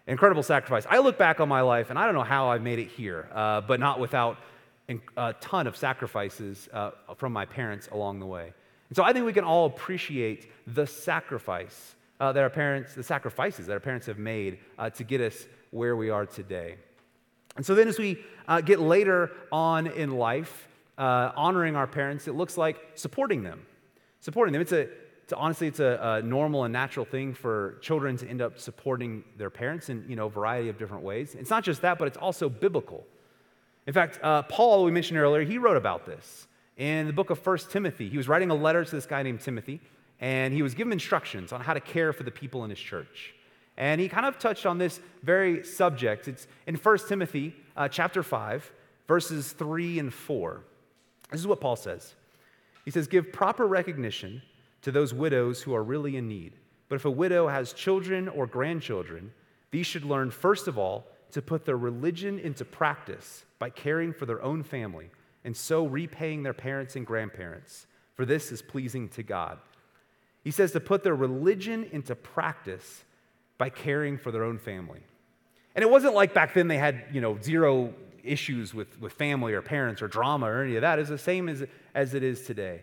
Incredible 0.07 0.43
sacrifice. 0.43 0.87
I 0.89 0.97
look 1.01 1.19
back 1.19 1.39
on 1.39 1.51
my 1.51 1.61
life, 1.61 1.91
and 1.91 1.99
I 1.99 2.07
don't 2.07 2.15
know 2.15 2.23
how 2.23 2.51
I 2.51 2.57
made 2.57 2.79
it 2.79 2.89
here, 2.89 3.29
uh, 3.35 3.61
but 3.61 3.79
not 3.79 4.01
without 4.01 4.39
a 5.19 5.35
ton 5.35 5.67
of 5.67 5.77
sacrifices 5.77 6.71
uh, 6.73 6.93
from 7.15 7.31
my 7.35 7.45
parents 7.45 7.91
along 7.93 8.21
the 8.21 8.27
way. 8.27 8.55
And 8.89 8.97
so 8.97 9.05
I 9.05 9.13
think 9.13 9.27
we 9.27 9.35
can 9.35 9.45
all 9.45 9.67
appreciate 9.67 10.51
the 10.67 10.87
sacrifice 10.87 11.95
uh, 12.21 12.33
that 12.33 12.43
our 12.43 12.49
parents, 12.49 12.95
the 12.95 13.03
sacrifices 13.03 13.67
that 13.67 13.75
our 13.75 13.81
parents 13.81 14.07
have 14.07 14.19
made 14.19 14.61
uh, 14.79 14.89
to 14.89 15.05
get 15.05 15.21
us 15.21 15.47
where 15.73 15.95
we 15.95 16.09
are 16.09 16.25
today. 16.25 16.77
And 17.55 17.67
so 17.67 17.75
then, 17.75 17.87
as 17.87 17.99
we 17.99 18.25
uh, 18.49 18.63
get 18.63 18.81
later 18.81 19.31
on 19.53 19.89
in 19.89 20.17
life, 20.17 20.69
uh, 20.99 21.33
honoring 21.37 21.77
our 21.77 21.87
parents, 21.87 22.29
it 22.29 22.35
looks 22.35 22.57
like 22.57 22.77
supporting 22.95 23.43
them. 23.43 23.63
Supporting 24.21 24.53
them. 24.53 24.63
It's 24.63 24.73
a, 24.73 24.89
it's, 25.23 25.33
honestly, 25.33 25.67
it's 25.67 25.81
a, 25.81 26.21
a, 26.21 26.23
normal 26.23 26.65
and 26.65 26.73
natural 26.73 27.07
thing 27.07 27.35
for 27.35 27.79
children 27.81 28.17
to 28.19 28.29
end 28.29 28.43
up 28.43 28.59
supporting 28.59 29.25
their 29.37 29.51
parents 29.51 29.89
in 29.89 30.05
you 30.09 30.17
know 30.17 30.27
a 30.27 30.31
variety 30.31 30.69
of 30.69 30.79
different 30.79 31.03
ways. 31.03 31.35
It's 31.35 31.51
not 31.51 31.65
just 31.65 31.83
that, 31.83 31.99
but 31.99 32.09
it's 32.09 32.19
also 32.19 32.49
biblical. 32.49 33.05
In 33.87 33.93
fact, 33.93 34.21
uh, 34.23 34.43
Paul, 34.43 34.85
we 34.85 34.91
mentioned 34.91 35.19
earlier, 35.19 35.45
he 35.45 35.59
wrote 35.59 35.77
about 35.77 36.07
this 36.07 36.47
in 36.77 37.07
the 37.07 37.13
book 37.13 37.31
of 37.31 37.45
1 37.45 37.59
Timothy. 37.71 38.09
He 38.09 38.17
was 38.17 38.29
writing 38.29 38.51
a 38.51 38.55
letter 38.55 38.85
to 38.85 38.91
this 38.91 39.07
guy 39.07 39.23
named 39.23 39.41
Timothy, 39.41 39.81
and 40.21 40.55
he 40.55 40.63
was 40.63 40.75
given 40.75 40.93
instructions 40.93 41.53
on 41.53 41.61
how 41.61 41.75
to 41.75 41.81
care 41.81 42.13
for 42.13 42.23
the 42.23 42.31
people 42.31 42.65
in 42.65 42.71
his 42.71 42.79
church. 42.79 43.35
And 43.77 44.01
he 44.01 44.09
kind 44.09 44.27
of 44.27 44.39
touched 44.39 44.67
on 44.67 44.79
this 44.79 45.01
very 45.23 45.65
subject. 45.65 46.29
It's 46.29 46.47
in 46.67 46.77
1 46.77 46.99
Timothy 47.09 47.57
uh, 47.77 47.89
chapter 47.89 48.23
5, 48.23 48.71
verses 49.09 49.53
3 49.53 49.99
and 49.99 50.13
4. 50.15 50.63
This 51.33 51.41
is 51.41 51.47
what 51.47 51.61
Paul 51.61 51.77
says. 51.77 52.15
He 52.85 52.91
says, 52.91 53.09
Give 53.09 53.33
proper 53.33 53.67
recognition 53.67 54.43
to 54.83 54.93
those 54.93 55.13
widows 55.15 55.63
who 55.63 55.75
are 55.75 55.83
really 55.83 56.17
in 56.17 56.29
need. 56.29 56.53
But 56.89 56.97
if 56.97 57.05
a 57.05 57.11
widow 57.11 57.49
has 57.49 57.73
children 57.73 58.29
or 58.29 58.47
grandchildren, 58.47 59.33
these 59.71 59.87
should 59.87 60.05
learn, 60.05 60.31
first 60.31 60.69
of 60.69 60.79
all, 60.79 61.07
to 61.33 61.41
put 61.41 61.65
their 61.65 61.79
religion 61.79 62.39
into 62.39 62.65
practice 62.65 63.45
by 63.59 63.71
caring 63.71 64.13
for 64.13 64.27
their 64.27 64.43
own 64.43 64.63
family 64.63 65.11
and 65.45 65.57
so 65.57 65.87
repaying 65.87 66.43
their 66.43 66.53
parents 66.53 66.97
and 66.97 67.07
grandparents, 67.07 67.87
for 68.15 68.25
this 68.25 68.53
is 68.53 68.63
pleasing 68.63 69.09
to 69.11 69.23
God. 69.23 69.59
He 70.45 70.51
says 70.51 70.73
to 70.73 70.81
put 70.81 71.03
their 71.03 71.15
religion 71.15 71.89
into 71.93 72.15
practice 72.15 73.05
by 73.59 73.71
caring 73.71 74.19
for 74.19 74.31
their 74.31 74.45
own 74.45 74.59
family. 74.59 75.01
And 75.75 75.83
it 75.83 75.91
wasn't 75.91 76.15
like 76.15 76.35
back 76.35 76.55
then 76.55 76.69
they 76.69 76.79
had, 76.79 77.05
you 77.13 77.21
know, 77.21 77.39
zero 77.41 77.95
issues 78.23 78.75
with, 78.75 79.01
with 79.01 79.13
family 79.13 79.53
or 79.53 79.63
parents 79.63 80.03
or 80.03 80.09
drama 80.09 80.47
or 80.47 80.63
any 80.63 80.77
of 80.77 80.83
that 80.83 80.99
is 80.99 81.09
the 81.09 81.19
same 81.19 81.49
as, 81.49 81.65
as 81.95 82.15
it 82.15 82.23
is 82.23 82.45
today. 82.47 82.83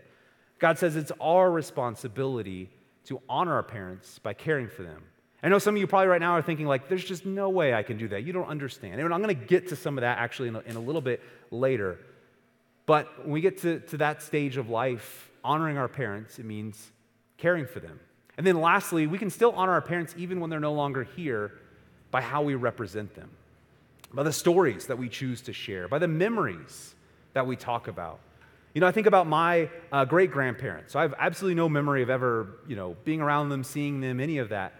God 0.59 0.77
says 0.77 0.95
it's 0.95 1.11
our 1.21 1.49
responsibility 1.49 2.69
to 3.05 3.21
honor 3.29 3.53
our 3.53 3.63
parents 3.63 4.19
by 4.19 4.33
caring 4.33 4.67
for 4.67 4.83
them. 4.83 5.03
I 5.41 5.47
know 5.47 5.57
some 5.57 5.75
of 5.75 5.79
you 5.79 5.87
probably 5.87 6.07
right 6.07 6.19
now 6.19 6.33
are 6.33 6.41
thinking, 6.41 6.65
like, 6.65 6.89
there's 6.89 7.03
just 7.03 7.25
no 7.25 7.49
way 7.49 7.73
I 7.73 7.81
can 7.81 7.97
do 7.97 8.09
that. 8.09 8.23
You 8.23 8.33
don't 8.33 8.49
understand. 8.49 8.99
And 8.99 9.13
I'm 9.13 9.21
going 9.21 9.35
to 9.35 9.45
get 9.45 9.69
to 9.69 9.75
some 9.77 9.97
of 9.97 10.01
that 10.01 10.17
actually 10.17 10.49
in 10.49 10.55
a, 10.57 10.59
in 10.59 10.75
a 10.75 10.81
little 10.81 11.01
bit 11.01 11.21
later. 11.49 11.97
But 12.85 13.19
when 13.19 13.31
we 13.31 13.41
get 13.41 13.59
to, 13.59 13.79
to 13.79 13.97
that 13.97 14.21
stage 14.21 14.57
of 14.57 14.69
life, 14.69 15.31
honoring 15.43 15.77
our 15.77 15.87
parents, 15.87 16.39
it 16.39 16.45
means 16.45 16.91
caring 17.37 17.65
for 17.65 17.79
them. 17.79 17.99
And 18.37 18.45
then 18.45 18.59
lastly, 18.59 19.07
we 19.07 19.17
can 19.17 19.29
still 19.29 19.53
honor 19.53 19.71
our 19.71 19.81
parents 19.81 20.13
even 20.17 20.39
when 20.41 20.49
they're 20.49 20.59
no 20.59 20.73
longer 20.73 21.03
here 21.03 21.53
by 22.11 22.21
how 22.21 22.41
we 22.41 22.55
represent 22.55 23.13
them, 23.15 23.29
by 24.13 24.23
the 24.23 24.33
stories 24.33 24.87
that 24.87 24.97
we 24.97 25.09
choose 25.09 25.41
to 25.41 25.53
share, 25.53 25.87
by 25.87 25.99
the 25.99 26.07
memories 26.07 26.95
that 27.33 27.45
we 27.45 27.55
talk 27.55 27.87
about. 27.87 28.19
You 28.73 28.81
know, 28.81 28.87
I 28.87 28.91
think 28.91 29.07
about 29.07 29.27
my 29.27 29.69
uh, 29.91 30.05
great 30.05 30.31
grandparents. 30.31 30.93
So 30.93 30.99
I 30.99 31.03
have 31.03 31.13
absolutely 31.17 31.55
no 31.55 31.69
memory 31.69 32.03
of 32.03 32.09
ever, 32.09 32.59
you 32.67 32.75
know, 32.75 32.95
being 33.03 33.21
around 33.21 33.49
them, 33.49 33.63
seeing 33.63 33.99
them, 33.99 34.19
any 34.19 34.37
of 34.37 34.49
that. 34.49 34.73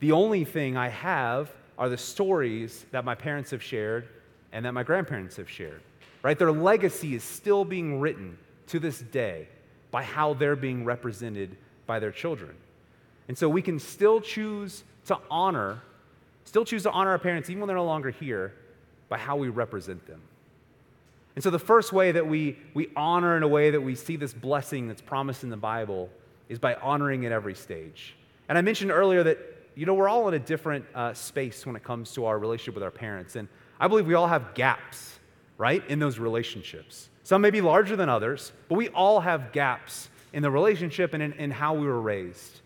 The 0.00 0.12
only 0.12 0.44
thing 0.44 0.76
I 0.76 0.88
have 0.88 1.50
are 1.78 1.88
the 1.88 1.98
stories 1.98 2.84
that 2.90 3.04
my 3.04 3.14
parents 3.14 3.50
have 3.50 3.62
shared 3.62 4.08
and 4.52 4.64
that 4.64 4.72
my 4.72 4.82
grandparents 4.82 5.36
have 5.36 5.48
shared. 5.48 5.80
Right? 6.22 6.38
Their 6.38 6.52
legacy 6.52 7.14
is 7.14 7.24
still 7.24 7.64
being 7.64 8.00
written 8.00 8.38
to 8.68 8.78
this 8.78 9.00
day 9.00 9.48
by 9.90 10.02
how 10.02 10.34
they're 10.34 10.56
being 10.56 10.84
represented 10.84 11.56
by 11.86 11.98
their 11.98 12.12
children. 12.12 12.54
And 13.28 13.36
so 13.36 13.48
we 13.48 13.62
can 13.62 13.78
still 13.78 14.20
choose 14.20 14.84
to 15.06 15.18
honor, 15.30 15.80
still 16.44 16.64
choose 16.64 16.82
to 16.84 16.90
honor 16.90 17.10
our 17.10 17.18
parents 17.18 17.50
even 17.50 17.60
when 17.60 17.66
they're 17.66 17.76
no 17.76 17.84
longer 17.84 18.10
here 18.10 18.54
by 19.12 19.18
how 19.18 19.36
we 19.36 19.50
represent 19.50 20.06
them. 20.06 20.22
And 21.34 21.44
so 21.44 21.50
the 21.50 21.58
first 21.58 21.92
way 21.92 22.12
that 22.12 22.26
we, 22.26 22.56
we 22.72 22.88
honor 22.96 23.36
in 23.36 23.42
a 23.42 23.48
way 23.48 23.70
that 23.70 23.82
we 23.82 23.94
see 23.94 24.16
this 24.16 24.32
blessing 24.32 24.88
that's 24.88 25.02
promised 25.02 25.44
in 25.44 25.50
the 25.50 25.56
Bible 25.58 26.08
is 26.48 26.58
by 26.58 26.76
honoring 26.76 27.26
at 27.26 27.30
every 27.30 27.54
stage. 27.54 28.16
And 28.48 28.56
I 28.56 28.62
mentioned 28.62 28.90
earlier 28.90 29.22
that, 29.24 29.38
you 29.74 29.84
know, 29.84 29.92
we're 29.92 30.08
all 30.08 30.28
in 30.28 30.34
a 30.34 30.38
different 30.38 30.86
uh, 30.94 31.12
space 31.12 31.66
when 31.66 31.76
it 31.76 31.84
comes 31.84 32.12
to 32.12 32.24
our 32.24 32.38
relationship 32.38 32.72
with 32.72 32.82
our 32.82 32.90
parents. 32.90 33.36
And 33.36 33.48
I 33.78 33.86
believe 33.86 34.06
we 34.06 34.14
all 34.14 34.28
have 34.28 34.54
gaps, 34.54 35.18
right, 35.58 35.86
in 35.90 35.98
those 35.98 36.18
relationships. 36.18 37.10
Some 37.22 37.42
may 37.42 37.50
be 37.50 37.60
larger 37.60 37.96
than 37.96 38.08
others, 38.08 38.52
but 38.70 38.76
we 38.76 38.88
all 38.88 39.20
have 39.20 39.52
gaps 39.52 40.08
in 40.32 40.42
the 40.42 40.50
relationship 40.50 41.12
and 41.12 41.22
in, 41.22 41.34
in 41.34 41.50
how 41.50 41.74
we 41.74 41.86
were 41.86 42.00
raised. 42.00 42.62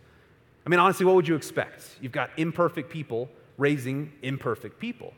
I 0.65 0.69
mean, 0.69 0.79
honestly, 0.79 1.07
what 1.07 1.17
would 1.17 1.27
you 1.27 1.35
expect? 1.35 1.97
You've 2.01 2.13
got 2.13 2.31
imperfect 2.37 2.89
people 2.89 3.29
raising 3.59 4.13
imperfect 4.23 4.79
people. 4.79 5.13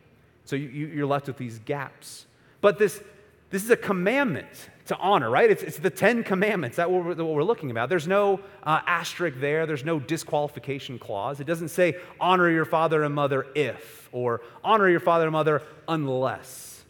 So 0.49 0.57
you, 0.57 1.05
are 1.05 1.07
left 1.07 1.27
with 1.27 1.37
these 1.37 1.59
gaps. 1.59 2.25
But 2.63 2.79
this, 2.79 3.03
this 3.51 3.63
is 3.63 3.71
a 3.71 3.77
commandment 3.77 4.49
to 4.87 4.97
honor, 4.97 5.29
right? 5.29 5.51
It's, 5.51 5.63
it's 5.63 5.77
the 5.77 5.91
Ten 5.91 6.25
Commandments. 6.25 6.79
That's 6.79 6.89
what 6.89 7.05
we're, 7.05 7.15
what 7.17 7.35
we're 7.35 7.43
looking 7.43 7.71
about. 7.71 7.91
There's 7.91 8.09
no 8.09 8.41
uh, 8.63 8.81
asterisk 8.87 9.41
there, 9.41 9.67
there's 9.67 9.85
no 9.85 10.01
disqualification 10.01 10.99
clause. 10.99 11.41
It 11.41 11.47
doesn't 11.47 11.69
say 11.69 11.97
honor 12.19 12.49
your 12.49 12.65
father 12.65 13.03
and 13.03 13.15
mother 13.15 13.47
if, 13.55 14.09
or 14.11 14.41
honor 14.65 14.89
your 14.89 15.01
father 15.01 15.25
and 15.25 15.33
mother 15.33 15.61
unless. 15.87 16.83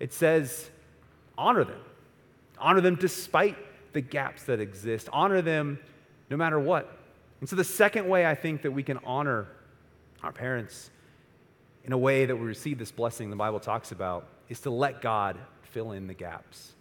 It 0.00 0.14
says 0.14 0.70
honor 1.36 1.64
them. 1.64 1.80
Honor 2.58 2.80
them 2.80 2.94
despite 2.94 3.58
the 3.92 4.00
gaps 4.00 4.44
that 4.44 4.60
exist. 4.60 5.10
Honor 5.12 5.42
them 5.42 5.78
no 6.30 6.38
matter 6.38 6.58
what. 6.58 6.96
And 7.40 7.48
so, 7.50 7.54
the 7.54 7.64
second 7.64 8.08
way 8.08 8.24
I 8.24 8.34
think 8.34 8.62
that 8.62 8.70
we 8.70 8.82
can 8.82 8.98
honor 9.04 9.48
our 10.22 10.32
parents 10.32 10.88
in 11.84 11.92
a 11.92 11.98
way 11.98 12.26
that 12.26 12.34
we 12.34 12.46
receive 12.46 12.78
this 12.78 12.90
blessing 12.90 13.30
the 13.30 13.36
Bible 13.36 13.60
talks 13.60 13.92
about 13.92 14.26
is 14.48 14.60
to 14.60 14.70
let 14.70 15.02
God 15.02 15.38
fill 15.62 15.92
in 15.92 16.06
the 16.06 16.14
gaps. 16.14 16.72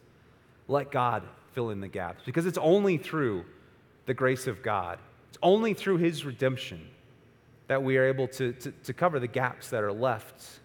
Let 0.67 0.91
God 0.91 1.23
fill 1.53 1.69
in 1.69 1.81
the 1.81 1.87
gaps 1.87 2.21
because 2.25 2.45
it's 2.45 2.57
only 2.57 2.97
through 2.97 3.45
the 4.05 4.13
grace 4.13 4.47
of 4.47 4.63
God, 4.63 4.99
it's 5.29 5.37
only 5.41 5.73
through 5.73 5.97
His 5.97 6.25
redemption 6.25 6.87
that 7.67 7.81
we 7.81 7.97
are 7.97 8.05
able 8.05 8.27
to, 8.27 8.51
to, 8.53 8.71
to 8.71 8.93
cover 8.93 9.19
the 9.19 9.27
gaps 9.27 9.69
that 9.69 9.83
are 9.83 9.93
left 9.93 10.59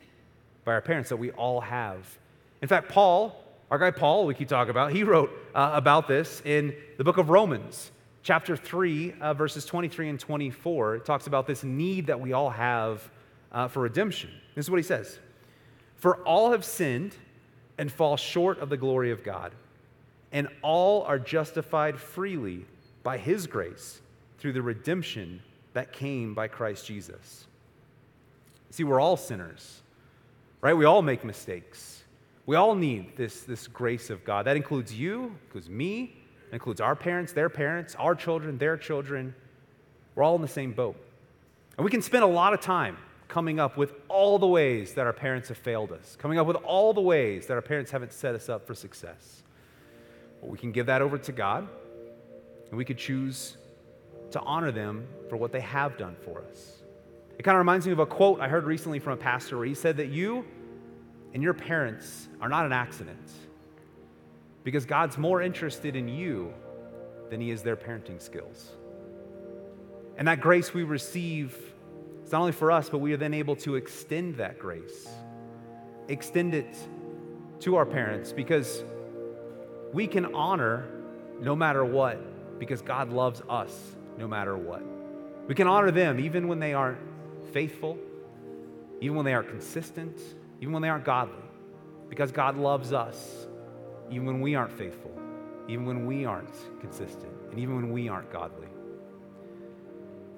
by 0.64 0.72
our 0.72 0.80
parents 0.80 1.08
that 1.10 1.16
we 1.16 1.30
all 1.32 1.60
have. 1.60 2.18
In 2.60 2.68
fact, 2.68 2.88
Paul, 2.88 3.44
our 3.70 3.78
guy 3.78 3.90
Paul, 3.90 4.26
we 4.26 4.34
keep 4.34 4.48
talking 4.48 4.70
about, 4.70 4.92
he 4.92 5.04
wrote 5.04 5.30
uh, 5.54 5.70
about 5.74 6.08
this 6.08 6.42
in 6.44 6.74
the 6.96 7.04
book 7.04 7.18
of 7.18 7.30
Romans 7.30 7.92
chapter 8.22 8.56
3, 8.56 9.14
uh, 9.20 9.34
verses 9.34 9.64
23 9.64 10.10
and 10.10 10.20
24, 10.20 10.96
it 10.96 11.04
talks 11.04 11.26
about 11.26 11.46
this 11.46 11.64
need 11.64 12.08
that 12.08 12.20
we 12.20 12.32
all 12.32 12.50
have 12.50 13.08
uh, 13.52 13.68
for 13.68 13.80
redemption. 13.80 14.30
This 14.54 14.66
is 14.66 14.70
what 14.70 14.78
he 14.78 14.82
says 14.82 15.18
For 15.96 16.16
all 16.24 16.52
have 16.52 16.64
sinned 16.64 17.14
and 17.76 17.90
fall 17.90 18.16
short 18.16 18.58
of 18.58 18.68
the 18.68 18.76
glory 18.76 19.10
of 19.10 19.22
God, 19.22 19.54
and 20.32 20.48
all 20.62 21.02
are 21.04 21.18
justified 21.18 21.98
freely 21.98 22.64
by 23.02 23.18
his 23.18 23.46
grace 23.46 24.00
through 24.38 24.52
the 24.52 24.62
redemption 24.62 25.40
that 25.72 25.92
came 25.92 26.34
by 26.34 26.48
Christ 26.48 26.86
Jesus. 26.86 27.46
See, 28.70 28.84
we're 28.84 29.00
all 29.00 29.16
sinners, 29.16 29.80
right? 30.60 30.74
We 30.74 30.84
all 30.84 31.02
make 31.02 31.24
mistakes. 31.24 32.02
We 32.46 32.56
all 32.56 32.74
need 32.74 33.16
this, 33.16 33.42
this 33.42 33.66
grace 33.66 34.10
of 34.10 34.24
God. 34.24 34.46
That 34.46 34.56
includes 34.56 34.92
you, 34.92 35.36
includes 35.44 35.68
me, 35.68 36.16
includes 36.52 36.80
our 36.80 36.96
parents, 36.96 37.32
their 37.32 37.48
parents, 37.48 37.94
our 37.96 38.14
children, 38.14 38.58
their 38.58 38.76
children. 38.76 39.34
We're 40.14 40.22
all 40.22 40.36
in 40.36 40.42
the 40.42 40.48
same 40.48 40.72
boat. 40.72 40.96
And 41.76 41.84
we 41.84 41.90
can 41.90 42.02
spend 42.02 42.24
a 42.24 42.28
lot 42.28 42.54
of 42.54 42.60
time 42.60 42.96
coming 43.28 43.60
up 43.60 43.76
with 43.76 43.92
all 44.08 44.38
the 44.38 44.46
ways 44.46 44.94
that 44.94 45.06
our 45.06 45.12
parents 45.12 45.48
have 45.48 45.58
failed 45.58 45.92
us, 45.92 46.16
coming 46.16 46.38
up 46.38 46.46
with 46.46 46.56
all 46.56 46.94
the 46.94 47.00
ways 47.00 47.46
that 47.46 47.54
our 47.54 47.62
parents 47.62 47.90
haven't 47.90 48.12
set 48.12 48.34
us 48.34 48.48
up 48.48 48.66
for 48.66 48.74
success. 48.74 49.42
Well, 50.40 50.50
we 50.50 50.58
can 50.58 50.72
give 50.72 50.86
that 50.86 51.02
over 51.02 51.18
to 51.18 51.32
God, 51.32 51.68
and 52.70 52.78
we 52.78 52.84
could 52.84 52.98
choose 52.98 53.58
to 54.30 54.40
honor 54.40 54.72
them 54.72 55.06
for 55.28 55.36
what 55.36 55.52
they 55.52 55.60
have 55.60 55.98
done 55.98 56.16
for 56.24 56.42
us. 56.50 56.78
It 57.38 57.42
kind 57.42 57.54
of 57.54 57.60
reminds 57.60 57.86
me 57.86 57.92
of 57.92 57.98
a 57.98 58.06
quote 58.06 58.40
I 58.40 58.48
heard 58.48 58.64
recently 58.64 58.98
from 58.98 59.12
a 59.12 59.16
pastor 59.16 59.56
where 59.58 59.66
he 59.66 59.74
said 59.74 59.98
that 59.98 60.08
you 60.08 60.44
and 61.34 61.42
your 61.42 61.54
parents 61.54 62.28
are 62.40 62.48
not 62.48 62.66
an 62.66 62.72
accident 62.72 63.30
because 64.64 64.84
God's 64.84 65.16
more 65.16 65.40
interested 65.40 65.96
in 65.96 66.08
you 66.08 66.52
than 67.30 67.40
he 67.40 67.50
is 67.50 67.62
their 67.62 67.76
parenting 67.76 68.20
skills. 68.20 68.72
And 70.16 70.26
that 70.26 70.40
grace 70.40 70.74
we 70.74 70.82
receive 70.82 71.56
is 72.28 72.32
not 72.32 72.42
only 72.42 72.52
for 72.52 72.70
us, 72.70 72.90
but 72.90 72.98
we 72.98 73.14
are 73.14 73.16
then 73.16 73.32
able 73.32 73.56
to 73.56 73.76
extend 73.76 74.36
that 74.36 74.58
grace, 74.58 75.08
extend 76.08 76.52
it 76.52 76.76
to 77.60 77.74
our 77.74 77.86
parents 77.86 78.32
because 78.32 78.84
we 79.94 80.06
can 80.06 80.34
honor 80.34 80.86
no 81.40 81.56
matter 81.56 81.86
what 81.86 82.58
because 82.58 82.82
God 82.82 83.10
loves 83.10 83.40
us 83.48 83.96
no 84.18 84.28
matter 84.28 84.58
what. 84.58 84.82
We 85.46 85.54
can 85.54 85.66
honor 85.66 85.90
them 85.90 86.20
even 86.20 86.48
when 86.48 86.60
they 86.60 86.74
aren't 86.74 86.98
faithful, 87.54 87.96
even 89.00 89.16
when 89.16 89.24
they 89.24 89.32
aren't 89.32 89.48
consistent, 89.48 90.20
even 90.60 90.74
when 90.74 90.82
they 90.82 90.90
aren't 90.90 91.06
godly, 91.06 91.48
because 92.10 92.30
God 92.30 92.58
loves 92.58 92.92
us 92.92 93.46
even 94.10 94.26
when 94.26 94.42
we 94.42 94.54
aren't 94.54 94.72
faithful, 94.72 95.12
even 95.66 95.86
when 95.86 96.04
we 96.04 96.26
aren't 96.26 96.54
consistent, 96.78 97.32
and 97.50 97.58
even 97.58 97.76
when 97.76 97.90
we 97.90 98.10
aren't 98.10 98.30
godly. 98.30 98.67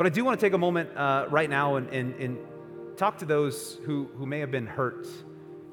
But 0.01 0.07
I 0.07 0.09
do 0.09 0.25
want 0.25 0.41
to 0.41 0.47
take 0.47 0.55
a 0.55 0.59
moment 0.59 0.97
uh, 0.97 1.27
right 1.29 1.51
now 1.51 1.77
and, 1.77 1.87
and, 1.91 2.15
and 2.15 2.39
talk 2.97 3.19
to 3.19 3.27
those 3.27 3.79
who, 3.85 4.09
who 4.17 4.25
may 4.25 4.39
have 4.39 4.51
been 4.51 4.67
hurt, 4.67 5.07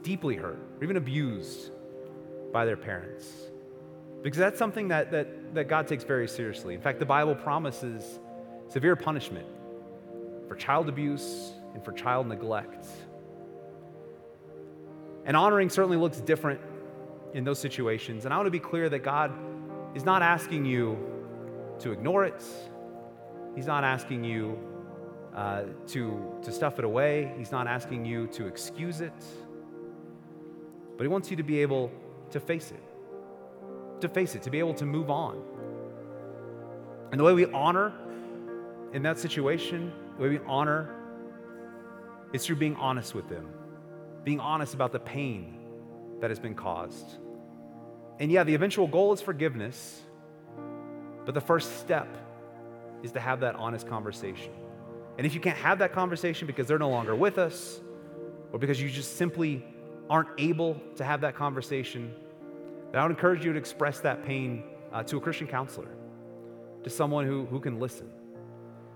deeply 0.04 0.36
hurt, 0.36 0.60
or 0.78 0.84
even 0.84 0.98
abused 0.98 1.72
by 2.52 2.66
their 2.66 2.76
parents. 2.76 3.26
Because 4.22 4.38
that's 4.38 4.60
something 4.60 4.90
that, 4.90 5.12
that, 5.12 5.56
that 5.56 5.70
God 5.70 5.88
takes 5.88 6.04
very 6.04 6.28
seriously. 6.28 6.76
In 6.76 6.82
fact, 6.82 7.00
the 7.00 7.06
Bible 7.06 7.36
promises 7.36 8.20
severe 8.68 8.98
punishment 8.98 9.48
for 10.50 10.58
child 10.58 10.90
abuse 10.90 11.54
and 11.74 11.82
for 11.86 11.94
child 11.94 12.28
neglect. 12.28 12.86
And 15.24 15.38
honoring 15.38 15.70
certainly 15.70 15.96
looks 15.96 16.20
different 16.20 16.60
in 17.34 17.46
those 17.46 17.60
situations. 17.60 18.26
And 18.26 18.34
I 18.34 18.38
want 18.38 18.48
to 18.48 18.52
be 18.52 18.60
clear 18.60 18.90
that 18.90 19.04
God 19.04 19.32
is 19.96 20.04
not 20.04 20.22
asking 20.22 20.66
you 20.66 20.98
to 21.80 21.94
ignore 21.94 22.26
it, 22.26 22.44
He's 23.58 23.66
not 23.66 23.84
asking 23.84 24.24
you 24.24 24.56
uh, 25.36 25.64
to, 25.88 26.40
to 26.44 26.52
stuff 26.52 26.78
it 26.78 26.86
away, 26.86 27.34
He's 27.40 27.52
not 27.52 27.66
asking 27.66 28.06
you 28.06 28.28
to 28.28 28.46
excuse 28.46 29.02
it. 29.02 29.26
But 30.96 31.04
He 31.04 31.08
wants 31.08 31.32
you 31.32 31.38
to 31.38 31.44
be 31.44 31.64
able 31.64 31.92
to 32.30 32.40
face 32.40 32.72
it, 32.72 34.02
to 34.02 34.10
face 34.10 34.36
it, 34.36 34.44
to 34.44 34.52
be 34.52 34.60
able 34.60 34.76
to 34.76 34.86
move 34.86 35.10
on. 35.10 35.42
And 37.12 37.20
the 37.20 37.24
way 37.24 37.34
we 37.34 37.46
honor 37.46 37.94
in 38.94 39.02
that 39.02 39.18
situation, 39.18 39.92
the 40.18 40.22
way 40.22 40.30
we 40.30 40.40
honor 40.46 40.94
is 42.34 42.46
through 42.46 42.58
being 42.58 42.76
honest 42.76 43.16
with 43.16 43.28
them, 43.28 43.50
being 44.24 44.40
honest 44.40 44.76
about 44.76 44.92
the 44.92 45.00
pain 45.00 45.58
that 46.22 46.30
has 46.30 46.38
been 46.38 46.54
caused. 46.54 47.08
And 48.20 48.32
yeah, 48.32 48.44
the 48.44 48.54
eventual 48.54 48.86
goal 48.86 49.14
is 49.14 49.22
forgiveness, 49.22 50.00
but 51.26 51.34
the 51.34 51.42
first 51.42 51.80
step 51.80 52.08
is 53.04 53.12
to 53.14 53.20
have 53.20 53.40
that 53.42 53.56
honest 53.56 53.88
conversation. 53.88 54.52
And 55.18 55.26
if 55.26 55.34
you 55.34 55.40
can't 55.40 55.58
have 55.58 55.80
that 55.80 55.94
conversation 55.94 56.48
because 56.48 56.68
they're 56.68 56.80
no 56.80 56.90
longer 56.90 57.16
with 57.16 57.38
us, 57.38 57.80
or 58.52 58.60
because 58.60 58.82
you 58.82 58.90
just 58.90 59.18
simply 59.18 59.66
aren't 60.10 60.30
able 60.38 60.80
to 60.96 61.04
have 61.04 61.22
that 61.22 61.36
conversation, 61.36 62.14
then 62.92 63.02
I 63.02 63.04
would 63.04 63.12
encourage 63.12 63.44
you 63.44 63.52
to 63.54 63.60
express 63.60 64.00
that 64.02 64.26
pain 64.26 64.64
uh, 64.94 65.04
to 65.04 65.18
a 65.18 65.20
Christian 65.22 65.48
counselor, 65.48 65.90
to 66.84 66.90
someone 66.90 67.26
who, 67.26 67.46
who 67.46 67.60
can 67.60 67.80
listen. 67.80 68.10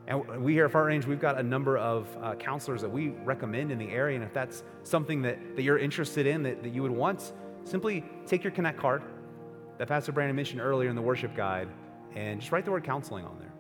And 0.08 0.44
we 0.44 0.54
here 0.54 0.66
at 0.66 0.72
Front 0.72 0.88
Range, 0.88 1.06
we've 1.06 1.20
got 1.20 1.40
a 1.40 1.44
number 1.44 1.78
of 1.78 2.08
uh, 2.22 2.36
counselors 2.36 2.82
that 2.82 2.90
we 2.90 3.10
recommend 3.10 3.72
in 3.72 3.78
the 3.78 3.90
area. 3.90 4.16
And 4.16 4.24
if 4.24 4.34
that's 4.34 4.64
something 4.84 5.22
that, 5.24 5.56
that 5.56 5.62
you're 5.62 5.78
interested 5.78 6.26
in, 6.26 6.44
that, 6.44 6.64
that 6.64 6.74
you 6.74 6.82
would 6.82 6.92
want, 6.92 7.34
simply 7.64 8.04
take 8.26 8.44
your 8.44 8.52
Connect 8.52 8.80
card 8.80 9.04
that 9.78 9.88
Pastor 9.88 10.12
Brandon 10.12 10.36
mentioned 10.36 10.62
earlier 10.62 10.90
in 10.90 10.96
the 10.96 11.02
worship 11.02 11.36
guide 11.36 11.68
and 12.16 12.40
just 12.40 12.52
write 12.52 12.66
the 12.66 12.72
word 12.72 12.84
counseling 12.84 13.26
on 13.26 13.38
there. 13.40 13.51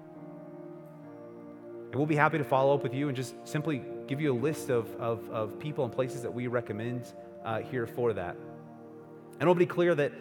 And 1.91 1.99
we'll 1.99 2.07
be 2.07 2.15
happy 2.15 2.37
to 2.37 2.43
follow 2.45 2.73
up 2.73 2.83
with 2.83 2.93
you 2.93 3.09
and 3.09 3.15
just 3.17 3.35
simply 3.45 3.83
give 4.07 4.21
you 4.21 4.31
a 4.31 4.39
list 4.39 4.69
of, 4.69 4.93
of, 4.95 5.29
of 5.29 5.59
people 5.59 5.83
and 5.83 5.93
places 5.93 6.21
that 6.21 6.33
we 6.33 6.47
recommend 6.47 7.13
uh, 7.43 7.59
here 7.59 7.85
for 7.85 8.13
that. 8.13 8.37
And 9.33 9.41
it'll 9.41 9.55
be 9.55 9.65
clear 9.65 9.93
that 9.95 10.13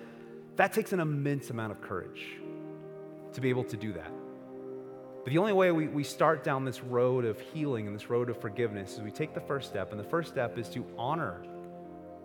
that 0.57 0.73
takes 0.73 0.93
an 0.93 0.99
immense 0.99 1.51
amount 1.51 1.71
of 1.71 1.81
courage 1.81 2.27
to 3.35 3.41
be 3.41 3.51
able 3.51 3.65
to 3.65 3.77
do 3.77 3.93
that. 3.93 4.11
But 5.23 5.33
the 5.33 5.39
only 5.39 5.53
way 5.53 5.71
we, 5.71 5.87
we 5.87 6.03
start 6.03 6.43
down 6.43 6.65
this 6.65 6.83
road 6.83 7.25
of 7.25 7.39
healing 7.39 7.87
and 7.87 7.95
this 7.95 8.11
road 8.11 8.31
of 8.31 8.41
forgiveness 8.41 8.95
is 8.95 9.01
we 9.01 9.13
take 9.13 9.33
the 9.33 9.41
first 9.41 9.69
step. 9.69 9.93
And 9.93 10.01
the 10.01 10.05
first 10.05 10.31
step 10.31 10.59
is 10.59 10.69
to 10.71 10.85
honor 10.99 11.45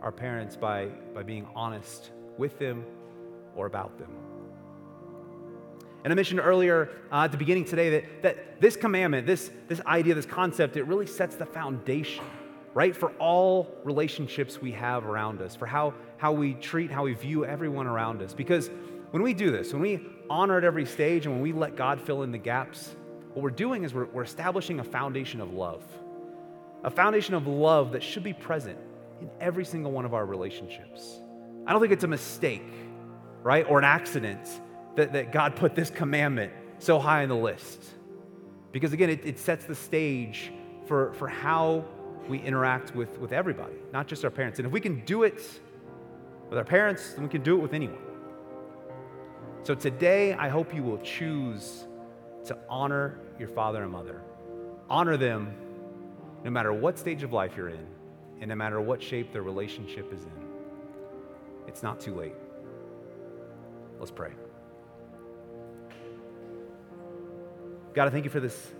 our 0.01 0.11
parents 0.11 0.55
by, 0.55 0.87
by 1.13 1.21
being 1.21 1.47
honest 1.55 2.09
with 2.37 2.57
them 2.57 2.83
or 3.55 3.67
about 3.67 3.97
them. 3.99 4.09
And 6.05 6.13
I 6.13 6.15
mentioned 6.15 6.39
earlier 6.39 6.91
uh, 7.11 7.23
at 7.23 7.31
the 7.31 7.37
beginning 7.37 7.65
today 7.65 7.89
that, 7.89 8.21
that 8.21 8.61
this 8.61 8.75
commandment, 8.75 9.25
this, 9.25 9.49
this 9.67 9.81
idea, 9.87 10.13
this 10.13 10.27
concept, 10.27 10.77
it 10.77 10.83
really 10.83 11.07
sets 11.07 11.35
the 11.35 11.47
foundation, 11.47 12.23
right, 12.75 12.95
for 12.95 13.09
all 13.13 13.75
relationships 13.83 14.61
we 14.61 14.71
have 14.73 15.07
around 15.07 15.41
us, 15.41 15.55
for 15.55 15.65
how, 15.65 15.95
how 16.17 16.31
we 16.31 16.53
treat, 16.53 16.91
how 16.91 17.05
we 17.05 17.15
view 17.15 17.43
everyone 17.43 17.87
around 17.87 18.21
us. 18.21 18.35
Because 18.35 18.69
when 19.09 19.23
we 19.23 19.33
do 19.33 19.49
this, 19.49 19.73
when 19.73 19.81
we 19.81 20.05
honor 20.29 20.59
at 20.59 20.63
every 20.63 20.85
stage 20.85 21.25
and 21.25 21.33
when 21.33 21.41
we 21.41 21.53
let 21.53 21.75
God 21.75 21.99
fill 21.99 22.21
in 22.21 22.31
the 22.31 22.37
gaps, 22.37 22.95
what 23.33 23.41
we're 23.41 23.49
doing 23.49 23.83
is 23.83 23.91
we're, 23.91 24.05
we're 24.05 24.21
establishing 24.21 24.81
a 24.81 24.83
foundation 24.83 25.41
of 25.41 25.53
love. 25.53 25.83
A 26.83 26.91
foundation 26.91 27.33
of 27.33 27.47
love 27.47 27.93
that 27.93 28.03
should 28.03 28.23
be 28.23 28.33
present 28.33 28.77
in 29.21 29.29
every 29.41 29.65
single 29.65 29.91
one 29.91 30.05
of 30.05 30.13
our 30.13 30.27
relationships. 30.27 31.19
I 31.65 31.71
don't 31.71 31.81
think 31.81 31.93
it's 31.93 32.03
a 32.03 32.07
mistake, 32.07 32.61
right, 33.41 33.65
or 33.67 33.79
an 33.79 33.85
accident 33.85 34.61
that, 34.95 35.13
that 35.13 35.31
God 35.31 35.55
put 35.55 35.75
this 35.75 35.89
commandment 35.89 36.51
so 36.79 36.99
high 36.99 37.23
on 37.23 37.29
the 37.29 37.35
list. 37.35 37.83
Because 38.71 38.93
again, 38.93 39.09
it, 39.09 39.25
it 39.25 39.39
sets 39.39 39.65
the 39.65 39.75
stage 39.75 40.51
for, 40.85 41.13
for 41.13 41.27
how 41.27 41.85
we 42.27 42.39
interact 42.39 42.95
with, 42.95 43.17
with 43.19 43.31
everybody, 43.31 43.75
not 43.93 44.07
just 44.07 44.23
our 44.23 44.31
parents. 44.31 44.59
And 44.59 44.65
if 44.65 44.71
we 44.71 44.79
can 44.79 45.03
do 45.05 45.23
it 45.23 45.41
with 46.49 46.57
our 46.57 46.65
parents, 46.65 47.13
then 47.13 47.23
we 47.23 47.29
can 47.29 47.43
do 47.43 47.55
it 47.55 47.61
with 47.61 47.73
anyone. 47.73 47.97
So 49.63 49.73
today, 49.73 50.33
I 50.33 50.49
hope 50.49 50.73
you 50.73 50.83
will 50.83 50.99
choose 50.99 51.85
to 52.45 52.57
honor 52.69 53.19
your 53.39 53.47
father 53.47 53.83
and 53.83 53.91
mother. 53.91 54.21
Honor 54.89 55.17
them 55.17 55.55
no 56.43 56.51
matter 56.51 56.71
what 56.71 56.99
stage 56.99 57.23
of 57.23 57.33
life 57.33 57.53
you're 57.57 57.69
in 57.69 57.87
and 58.41 58.49
no 58.49 58.55
matter 58.55 58.79
what 58.79 59.01
shape 59.01 59.33
their 59.33 59.41
relationship 59.41 60.13
is 60.13 60.21
in. 60.23 60.47
It's 61.67 61.81
not 61.81 61.99
too 61.99 62.13
late. 62.13 62.35
Let's 63.99 64.11
pray. 64.11 64.31
God, 67.95 68.09
I 68.09 68.11
thank 68.11 68.25
you 68.25 68.29
for 68.29 68.41
this, 68.41 68.73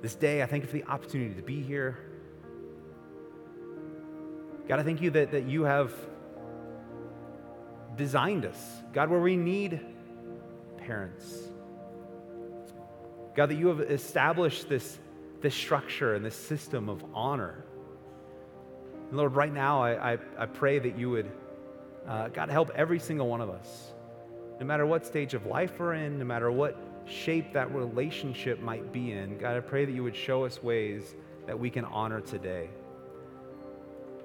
this 0.00 0.14
day. 0.14 0.40
I 0.40 0.46
thank 0.46 0.62
you 0.62 0.68
for 0.68 0.76
the 0.76 0.84
opportunity 0.84 1.34
to 1.34 1.42
be 1.42 1.60
here. 1.60 1.98
God, 4.68 4.78
I 4.78 4.84
thank 4.84 5.02
you 5.02 5.10
that, 5.10 5.32
that 5.32 5.44
you 5.44 5.64
have 5.64 5.92
designed 7.96 8.44
us, 8.46 8.56
God, 8.92 9.10
where 9.10 9.18
we 9.18 9.36
need 9.36 9.80
parents. 10.78 11.48
God, 13.34 13.46
that 13.50 13.56
you 13.56 13.66
have 13.66 13.80
established 13.80 14.68
this, 14.68 15.00
this 15.40 15.54
structure 15.54 16.14
and 16.14 16.24
this 16.24 16.36
system 16.36 16.88
of 16.88 17.04
honor. 17.12 17.64
And 19.08 19.18
Lord, 19.18 19.34
right 19.34 19.52
now, 19.52 19.82
I, 19.82 20.12
I, 20.12 20.18
I 20.38 20.46
pray 20.46 20.78
that 20.78 20.96
you 20.96 21.10
would, 21.10 21.30
uh, 22.06 22.28
God, 22.28 22.50
help 22.50 22.70
every 22.76 23.00
single 23.00 23.26
one 23.26 23.40
of 23.40 23.50
us, 23.50 23.92
no 24.60 24.66
matter 24.66 24.86
what 24.86 25.04
stage 25.04 25.34
of 25.34 25.44
life 25.46 25.72
we're 25.80 25.94
in, 25.94 26.20
no 26.20 26.24
matter 26.24 26.52
what 26.52 26.78
shape 27.06 27.52
that 27.52 27.74
relationship 27.74 28.60
might 28.60 28.92
be 28.92 29.12
in. 29.12 29.38
God, 29.38 29.56
I 29.56 29.60
pray 29.60 29.84
that 29.84 29.92
you 29.92 30.02
would 30.02 30.16
show 30.16 30.44
us 30.44 30.62
ways 30.62 31.14
that 31.46 31.58
we 31.58 31.70
can 31.70 31.84
honor 31.84 32.20
today. 32.20 32.70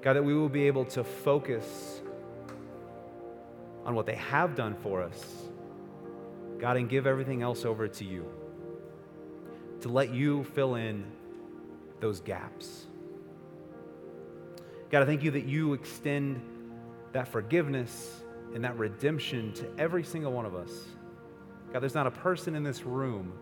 God, 0.02 0.14
that 0.14 0.24
we 0.24 0.34
will 0.34 0.48
be 0.48 0.66
able 0.66 0.86
to 0.86 1.04
focus 1.04 2.00
on 3.84 3.94
what 3.94 4.06
they 4.06 4.14
have 4.14 4.54
done 4.54 4.74
for 4.82 5.02
us 5.02 5.40
God, 6.60 6.76
and 6.76 6.88
give 6.88 7.06
everything 7.06 7.42
else 7.42 7.64
over 7.64 7.88
to 7.88 8.04
you 8.04 8.26
to 9.80 9.88
let 9.88 10.12
you 10.12 10.44
fill 10.44 10.74
in 10.74 11.04
those 12.00 12.20
gaps. 12.20 12.86
God, 14.90 15.02
I 15.02 15.06
thank 15.06 15.22
you 15.22 15.30
that 15.30 15.46
you 15.46 15.72
extend 15.72 16.40
that 17.12 17.28
forgiveness 17.28 18.22
and 18.54 18.62
that 18.64 18.76
redemption 18.76 19.52
to 19.54 19.66
every 19.78 20.04
single 20.04 20.32
one 20.32 20.44
of 20.44 20.54
us. 20.54 20.70
God, 21.72 21.80
there's 21.80 21.94
not 21.94 22.06
a 22.06 22.10
person 22.10 22.54
in 22.54 22.62
this 22.62 22.82
room 22.82 23.32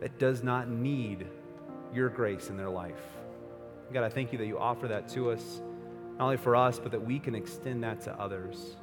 that 0.00 0.18
does 0.18 0.42
not 0.42 0.68
need 0.68 1.26
your 1.92 2.08
grace 2.08 2.48
in 2.48 2.56
their 2.56 2.68
life. 2.68 3.00
God, 3.92 4.04
I 4.04 4.08
thank 4.08 4.32
you 4.32 4.38
that 4.38 4.46
you 4.46 4.58
offer 4.58 4.88
that 4.88 5.08
to 5.10 5.30
us, 5.30 5.62
not 6.18 6.24
only 6.24 6.36
for 6.36 6.56
us, 6.56 6.78
but 6.78 6.92
that 6.92 7.04
we 7.04 7.18
can 7.18 7.34
extend 7.34 7.82
that 7.84 8.00
to 8.02 8.20
others. 8.20 8.76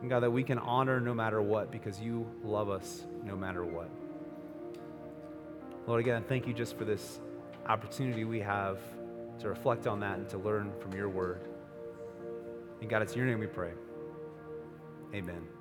And 0.00 0.10
God, 0.10 0.20
that 0.20 0.30
we 0.30 0.42
can 0.42 0.58
honor 0.58 1.00
no 1.00 1.14
matter 1.14 1.40
what 1.40 1.70
because 1.70 2.00
you 2.00 2.26
love 2.42 2.68
us 2.68 3.04
no 3.24 3.36
matter 3.36 3.64
what. 3.64 3.90
Lord, 5.86 6.00
again, 6.00 6.24
thank 6.28 6.46
you 6.46 6.52
just 6.52 6.76
for 6.76 6.84
this 6.84 7.20
opportunity 7.66 8.24
we 8.24 8.40
have 8.40 8.78
to 9.40 9.48
reflect 9.48 9.86
on 9.86 10.00
that 10.00 10.18
and 10.18 10.28
to 10.30 10.38
learn 10.38 10.72
from 10.80 10.92
your 10.92 11.08
word. 11.08 11.40
And 12.80 12.90
God, 12.90 13.02
it's 13.02 13.14
your 13.16 13.26
name 13.26 13.38
we 13.38 13.46
pray. 13.46 13.72
Amen. 15.14 15.55